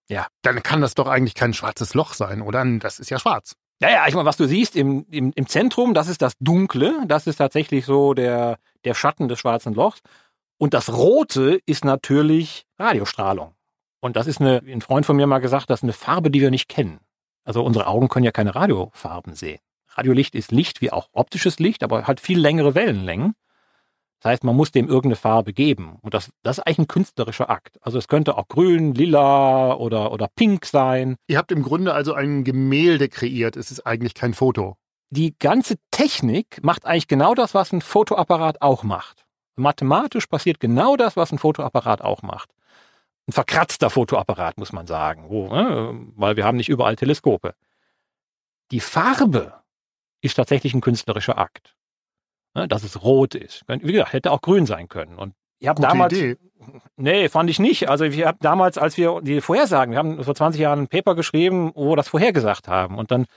Ja. 0.07 0.27
dann 0.41 0.63
kann 0.63 0.81
das 0.81 0.95
doch 0.95 1.07
eigentlich 1.07 1.35
kein 1.35 1.53
schwarzes 1.53 1.93
Loch 1.95 2.13
sein, 2.13 2.41
oder? 2.41 2.63
Das 2.79 2.99
ist 2.99 3.09
ja 3.09 3.19
schwarz. 3.19 3.55
Ja, 3.81 3.89
ja, 3.89 4.07
ich 4.07 4.13
meine, 4.13 4.25
was 4.25 4.37
du 4.37 4.45
siehst 4.45 4.75
im, 4.75 5.05
im, 5.09 5.31
im 5.35 5.47
Zentrum, 5.47 5.93
das 5.93 6.07
ist 6.09 6.21
das 6.21 6.33
Dunkle, 6.39 6.93
das 7.07 7.27
ist 7.27 7.37
tatsächlich 7.37 7.85
so 7.85 8.13
der, 8.13 8.57
der 8.85 8.93
Schatten 8.93 9.27
des 9.29 9.39
schwarzen 9.39 9.73
Lochs. 9.73 9.99
Und 10.57 10.73
das 10.73 10.91
Rote 10.93 11.59
ist 11.65 11.85
natürlich 11.85 12.65
Radiostrahlung. 12.77 13.53
Und 14.01 14.15
das 14.15 14.27
ist 14.27 14.39
eine, 14.39 14.61
wie 14.63 14.71
ein 14.71 14.81
Freund 14.81 15.05
von 15.05 15.15
mir 15.15 15.27
mal 15.27 15.39
gesagt, 15.39 15.69
das 15.69 15.79
ist 15.79 15.83
eine 15.83 15.93
Farbe, 15.93 16.31
die 16.31 16.41
wir 16.41 16.51
nicht 16.51 16.69
kennen. 16.69 16.99
Also 17.43 17.63
unsere 17.63 17.87
Augen 17.87 18.09
können 18.09 18.25
ja 18.25 18.31
keine 18.31 18.55
Radiofarben 18.55 19.33
sehen. 19.33 19.59
Radiolicht 19.89 20.35
ist 20.35 20.51
Licht 20.51 20.81
wie 20.81 20.91
auch 20.91 21.09
optisches 21.13 21.59
Licht, 21.59 21.83
aber 21.83 22.07
hat 22.07 22.19
viel 22.19 22.39
längere 22.39 22.75
Wellenlängen. 22.75 23.33
Das 24.21 24.31
heißt, 24.31 24.43
man 24.43 24.55
muss 24.55 24.71
dem 24.71 24.87
irgendeine 24.87 25.15
Farbe 25.15 25.53
geben. 25.53 25.97
Und 26.01 26.13
das, 26.13 26.31
das 26.43 26.57
ist 26.57 26.67
eigentlich 26.67 26.79
ein 26.79 26.87
künstlerischer 26.87 27.49
Akt. 27.49 27.77
Also 27.81 27.97
es 27.97 28.07
könnte 28.09 28.37
auch 28.37 28.49
grün, 28.49 28.93
lila 28.93 29.73
oder, 29.73 30.11
oder 30.11 30.27
pink 30.35 30.65
sein. 30.65 31.15
Ihr 31.27 31.37
habt 31.37 31.51
im 31.51 31.63
Grunde 31.63 31.93
also 31.93 32.13
ein 32.13 32.43
Gemälde 32.43 33.07
kreiert. 33.07 33.55
Es 33.55 33.71
ist 33.71 33.85
eigentlich 33.85 34.13
kein 34.13 34.33
Foto. 34.33 34.75
die 35.09 35.35
ganze 35.39 35.75
Technik 35.91 36.63
macht 36.63 36.85
eigentlich 36.85 37.07
genau 37.07 37.33
das, 37.33 37.53
was 37.53 37.71
ein 37.71 37.81
Fotoapparat 37.81 38.61
auch 38.61 38.83
macht. 38.83 39.25
Mathematisch 39.55 40.27
passiert 40.27 40.59
genau 40.59 40.95
das, 40.95 41.15
was 41.17 41.31
ein 41.31 41.39
Fotoapparat 41.39 42.01
auch 42.01 42.21
macht. 42.21 42.49
Ein 43.29 43.33
verkratzter 43.33 43.91
Fotoapparat, 43.91 44.57
muss 44.57 44.73
man 44.73 44.87
sagen, 44.87 45.25
wo, 45.29 45.53
ne, 45.53 45.93
weil 46.15 46.35
wir 46.35 46.45
haben 46.45 46.57
nicht 46.57 46.67
überall 46.67 46.95
Teleskope. 46.95 47.53
Die 48.71 48.79
Farbe 48.79 49.53
ist 50.21 50.33
tatsächlich 50.33 50.73
ein 50.73 50.81
künstlerischer 50.81 51.37
Akt. 51.37 51.75
Ne, 52.55 52.67
dass 52.67 52.83
es 52.83 53.03
rot 53.03 53.35
ist. 53.35 53.63
Wie 53.67 53.91
gesagt, 53.91 54.13
hätte 54.13 54.31
auch 54.31 54.41
grün 54.41 54.65
sein 54.65 54.87
können. 54.89 55.19
Und 55.19 55.35
ich 55.59 55.67
habe 55.67 55.79
damals, 55.79 56.11
Idee. 56.13 56.37
Nee, 56.95 57.29
fand 57.29 57.51
ich 57.51 57.59
nicht. 57.59 57.87
Also 57.87 58.11
wir 58.11 58.29
haben 58.29 58.39
damals, 58.41 58.79
als 58.79 58.97
wir 58.97 59.21
die 59.21 59.41
Vorhersagen, 59.41 59.91
wir 59.91 59.99
haben 59.99 60.23
vor 60.23 60.33
20 60.33 60.59
Jahren 60.59 60.79
ein 60.79 60.87
Paper 60.87 61.13
geschrieben, 61.13 61.71
wo 61.75 61.91
wir 61.91 61.97
das 61.97 62.07
vorhergesagt 62.07 62.67
haben. 62.67 62.97
Und 62.97 63.11
dann 63.11 63.27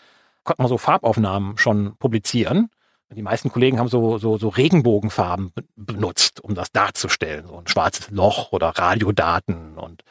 konnte 0.42 0.62
man 0.62 0.70
so 0.70 0.78
Farbaufnahmen 0.78 1.59
schon 1.59 1.98
publizieren. 1.98 2.70
Die 3.14 3.22
meisten 3.22 3.51
Kollegen 3.51 3.79
haben 3.79 3.88
so, 3.88 4.18
so, 4.18 4.38
so 4.38 4.48
Regenbogenfarben 4.48 5.53
be- 5.53 5.64
benutzt, 5.77 6.40
um 6.40 6.55
das 6.55 6.72
darzustellen. 6.72 7.46
So 7.46 7.57
ein 7.57 7.66
schwarzes 7.66 8.11
Loch 8.11 8.53
oder 8.53 8.68
Radiodaten. 8.68 9.77
Und 9.79 10.03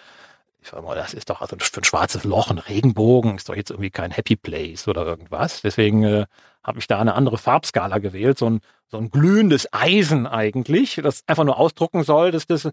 ich 0.61 0.69
sag 0.69 0.83
mal, 0.83 0.95
das 0.95 1.13
ist 1.13 1.29
doch 1.29 1.41
also 1.41 1.55
für 1.59 1.81
ein 1.81 1.83
schwarzes 1.83 2.23
Loch 2.23 2.51
ein 2.51 2.59
Regenbogen, 2.59 3.35
ist 3.35 3.49
doch 3.49 3.55
jetzt 3.55 3.71
irgendwie 3.71 3.89
kein 3.89 4.11
Happy 4.11 4.35
Place 4.35 4.87
oder 4.87 5.05
irgendwas. 5.05 5.61
Deswegen 5.61 6.03
äh, 6.03 6.25
habe 6.63 6.79
ich 6.79 6.87
da 6.87 6.99
eine 6.99 7.15
andere 7.15 7.37
Farbskala 7.37 7.97
gewählt, 7.97 8.37
so 8.37 8.49
ein, 8.49 8.61
so 8.87 8.97
ein 8.97 9.09
glühendes 9.09 9.67
Eisen 9.73 10.27
eigentlich, 10.27 10.99
das 11.03 11.23
einfach 11.27 11.43
nur 11.43 11.57
ausdrucken 11.57 12.03
soll, 12.03 12.31
dass 12.31 12.45
das 12.45 12.69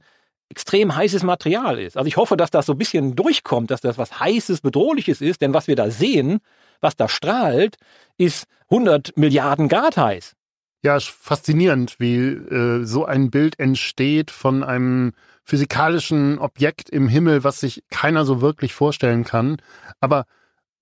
extrem 0.51 0.95
heißes 0.95 1.23
Material 1.23 1.79
ist. 1.79 1.97
Also 1.97 2.09
ich 2.09 2.17
hoffe, 2.17 2.37
dass 2.37 2.51
das 2.51 2.67
so 2.67 2.73
ein 2.73 2.79
bisschen 2.79 3.15
durchkommt, 3.17 3.71
dass 3.71 3.81
das 3.81 3.99
was 3.99 4.19
Heißes, 4.19 4.61
Bedrohliches 4.61 5.21
ist, 5.21 5.43
denn 5.43 5.55
was 5.55 5.69
wir 5.69 5.77
da 5.77 5.91
sehen, 5.91 6.41
was 6.81 6.97
da 6.97 7.09
strahlt, 7.09 7.77
ist 8.17 8.47
100 8.71 9.17
Milliarden 9.17 9.69
Grad 9.69 9.97
heiß. 9.97 10.35
Ja, 10.83 10.97
ist 10.97 11.09
faszinierend, 11.09 11.99
wie 11.99 12.17
äh, 12.17 12.85
so 12.85 13.05
ein 13.05 13.31
Bild 13.31 13.59
entsteht 13.59 14.31
von 14.31 14.63
einem 14.63 15.13
physikalischen 15.43 16.39
Objekt 16.39 16.89
im 16.91 17.09
Himmel, 17.09 17.43
was 17.43 17.61
sich 17.61 17.83
keiner 17.91 18.25
so 18.25 18.41
wirklich 18.41 18.75
vorstellen 18.75 19.25
kann. 19.25 19.57
Aber 20.01 20.25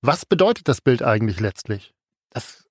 was 0.03 0.27
bedeutet 0.27 0.69
das 0.69 0.81
Bild 0.81 1.03
eigentlich 1.03 1.41
letztlich? 1.41 1.95
Das 2.31 2.65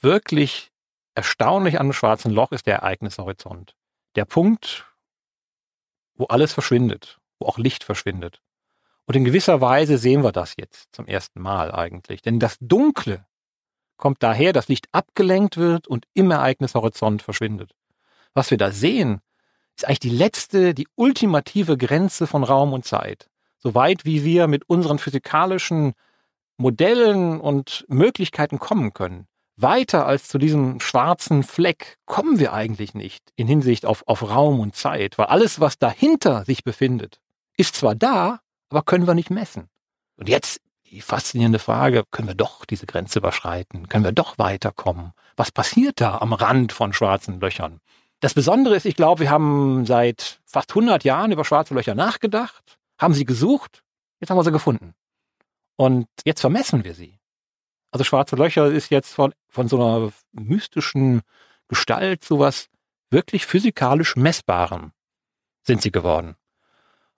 wirklich 0.00 0.70
erstaunlich 1.14 1.74
an 1.76 1.86
einem 1.86 1.92
schwarzen 1.92 2.30
Loch 2.30 2.52
ist 2.52 2.66
der 2.66 2.76
Ereignishorizont. 2.76 3.74
Der 4.14 4.24
Punkt, 4.24 4.86
wo 6.14 6.26
alles 6.26 6.52
verschwindet, 6.52 7.18
wo 7.38 7.46
auch 7.46 7.58
Licht 7.58 7.84
verschwindet. 7.84 8.40
Und 9.06 9.16
in 9.16 9.24
gewisser 9.24 9.60
Weise 9.60 9.98
sehen 9.98 10.22
wir 10.22 10.32
das 10.32 10.54
jetzt 10.56 10.88
zum 10.92 11.06
ersten 11.06 11.40
Mal 11.40 11.72
eigentlich. 11.72 12.22
Denn 12.22 12.38
das 12.38 12.56
Dunkle 12.60 13.26
kommt 13.96 14.22
daher, 14.22 14.52
dass 14.52 14.68
Licht 14.68 14.86
abgelenkt 14.92 15.56
wird 15.56 15.86
und 15.88 16.06
im 16.14 16.30
Ereignishorizont 16.30 17.22
verschwindet. 17.22 17.72
Was 18.34 18.50
wir 18.50 18.58
da 18.58 18.70
sehen, 18.70 19.20
ist 19.76 19.86
eigentlich 19.86 20.00
die 20.00 20.10
letzte, 20.10 20.74
die 20.74 20.88
ultimative 20.94 21.76
Grenze 21.76 22.26
von 22.26 22.44
Raum 22.44 22.72
und 22.72 22.84
Zeit. 22.84 23.28
Soweit 23.58 24.04
wie 24.04 24.24
wir 24.24 24.48
mit 24.48 24.68
unseren 24.68 24.98
physikalischen 24.98 25.94
Modellen 26.56 27.40
und 27.40 27.84
Möglichkeiten 27.88 28.58
kommen 28.58 28.92
können. 28.92 29.26
Weiter 29.62 30.06
als 30.06 30.28
zu 30.28 30.38
diesem 30.38 30.80
schwarzen 30.80 31.42
Fleck 31.42 31.98
kommen 32.06 32.38
wir 32.38 32.52
eigentlich 32.52 32.94
nicht 32.94 33.22
in 33.36 33.46
Hinsicht 33.46 33.86
auf, 33.86 34.02
auf 34.06 34.28
Raum 34.28 34.60
und 34.60 34.76
Zeit, 34.76 35.18
weil 35.18 35.26
alles, 35.26 35.60
was 35.60 35.78
dahinter 35.78 36.44
sich 36.44 36.64
befindet, 36.64 37.20
ist 37.56 37.76
zwar 37.76 37.94
da, 37.94 38.40
aber 38.68 38.82
können 38.82 39.06
wir 39.06 39.14
nicht 39.14 39.30
messen. 39.30 39.68
Und 40.16 40.28
jetzt 40.28 40.60
die 40.90 41.00
faszinierende 41.00 41.58
Frage, 41.58 42.04
können 42.10 42.28
wir 42.28 42.34
doch 42.34 42.64
diese 42.66 42.86
Grenze 42.86 43.18
überschreiten? 43.18 43.88
Können 43.88 44.04
wir 44.04 44.12
doch 44.12 44.38
weiterkommen? 44.38 45.12
Was 45.36 45.50
passiert 45.50 46.00
da 46.00 46.18
am 46.18 46.34
Rand 46.34 46.72
von 46.72 46.92
schwarzen 46.92 47.40
Löchern? 47.40 47.80
Das 48.20 48.34
Besondere 48.34 48.76
ist, 48.76 48.84
ich 48.84 48.94
glaube, 48.94 49.22
wir 49.22 49.30
haben 49.30 49.86
seit 49.86 50.40
fast 50.44 50.70
100 50.70 51.02
Jahren 51.02 51.32
über 51.32 51.44
schwarze 51.44 51.74
Löcher 51.74 51.94
nachgedacht, 51.94 52.78
haben 52.98 53.14
sie 53.14 53.24
gesucht, 53.24 53.82
jetzt 54.20 54.30
haben 54.30 54.36
wir 54.36 54.44
sie 54.44 54.52
gefunden. 54.52 54.94
Und 55.76 56.06
jetzt 56.24 56.40
vermessen 56.40 56.84
wir 56.84 56.94
sie. 56.94 57.18
Also 57.92 58.04
schwarze 58.04 58.36
Löcher 58.36 58.66
ist 58.66 58.90
jetzt 58.90 59.14
von, 59.14 59.32
von 59.48 59.68
so 59.68 59.76
einer 59.76 60.12
mystischen 60.32 61.20
Gestalt 61.68 62.24
zu 62.24 62.38
was 62.38 62.68
wirklich 63.10 63.46
physikalisch 63.46 64.16
Messbarem 64.16 64.92
sind 65.62 65.82
sie 65.82 65.92
geworden. 65.92 66.34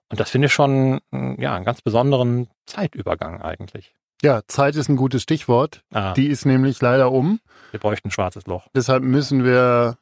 Und 0.09 0.19
das 0.19 0.29
finde 0.29 0.47
ich 0.47 0.53
schon 0.53 0.99
ja, 1.39 1.55
einen 1.55 1.65
ganz 1.65 1.81
besonderen 1.81 2.47
Zeitübergang 2.67 3.41
eigentlich. 3.41 3.95
Ja, 4.21 4.41
Zeit 4.47 4.75
ist 4.75 4.87
ein 4.89 4.97
gutes 4.97 5.23
Stichwort. 5.23 5.81
Ah, 5.91 6.13
Die 6.13 6.27
ist 6.27 6.45
nämlich 6.45 6.79
leider 6.81 7.11
um. 7.11 7.39
wir 7.71 7.79
bräuchten 7.79 8.09
ein 8.09 8.11
schwarzes 8.11 8.45
Loch. 8.45 8.67
Deshalb 8.75 9.03
müssen 9.03 9.43
wir 9.43 9.97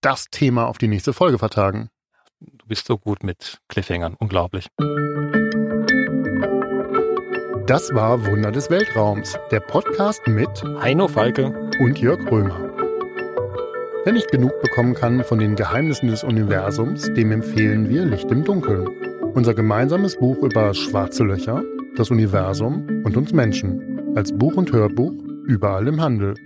das 0.00 0.26
Thema 0.30 0.66
auf 0.66 0.78
die 0.78 0.88
nächste 0.88 1.12
Folge 1.12 1.38
vertagen. 1.38 1.90
Du 2.40 2.66
bist 2.66 2.86
so 2.86 2.98
gut 2.98 3.22
mit 3.24 3.58
Cliffhangern. 3.68 4.14
Unglaublich. 4.18 4.68
Das 7.68 7.92
war 7.92 8.24
Wunder 8.24 8.50
des 8.50 8.70
Weltraums, 8.70 9.38
der 9.50 9.60
Podcast 9.60 10.26
mit 10.26 10.48
Heino 10.80 11.06
Falke. 11.06 11.52
und 11.80 11.98
Jörg 11.98 12.18
Römer. 12.30 12.58
Wer 14.04 14.14
nicht 14.14 14.30
genug 14.30 14.58
bekommen 14.62 14.94
kann 14.94 15.22
von 15.22 15.38
den 15.38 15.54
Geheimnissen 15.54 16.08
des 16.08 16.24
Universums, 16.24 17.12
dem 17.12 17.30
empfehlen 17.30 17.90
wir 17.90 18.06
Licht 18.06 18.30
im 18.30 18.42
Dunkeln. 18.42 18.88
Unser 19.34 19.52
gemeinsames 19.52 20.16
Buch 20.16 20.42
über 20.42 20.72
schwarze 20.72 21.24
Löcher, 21.24 21.62
das 21.94 22.10
Universum 22.10 23.02
und 23.04 23.18
uns 23.18 23.34
Menschen. 23.34 24.14
Als 24.16 24.32
Buch 24.32 24.54
und 24.54 24.72
Hörbuch 24.72 25.12
überall 25.44 25.88
im 25.88 26.00
Handel. 26.00 26.36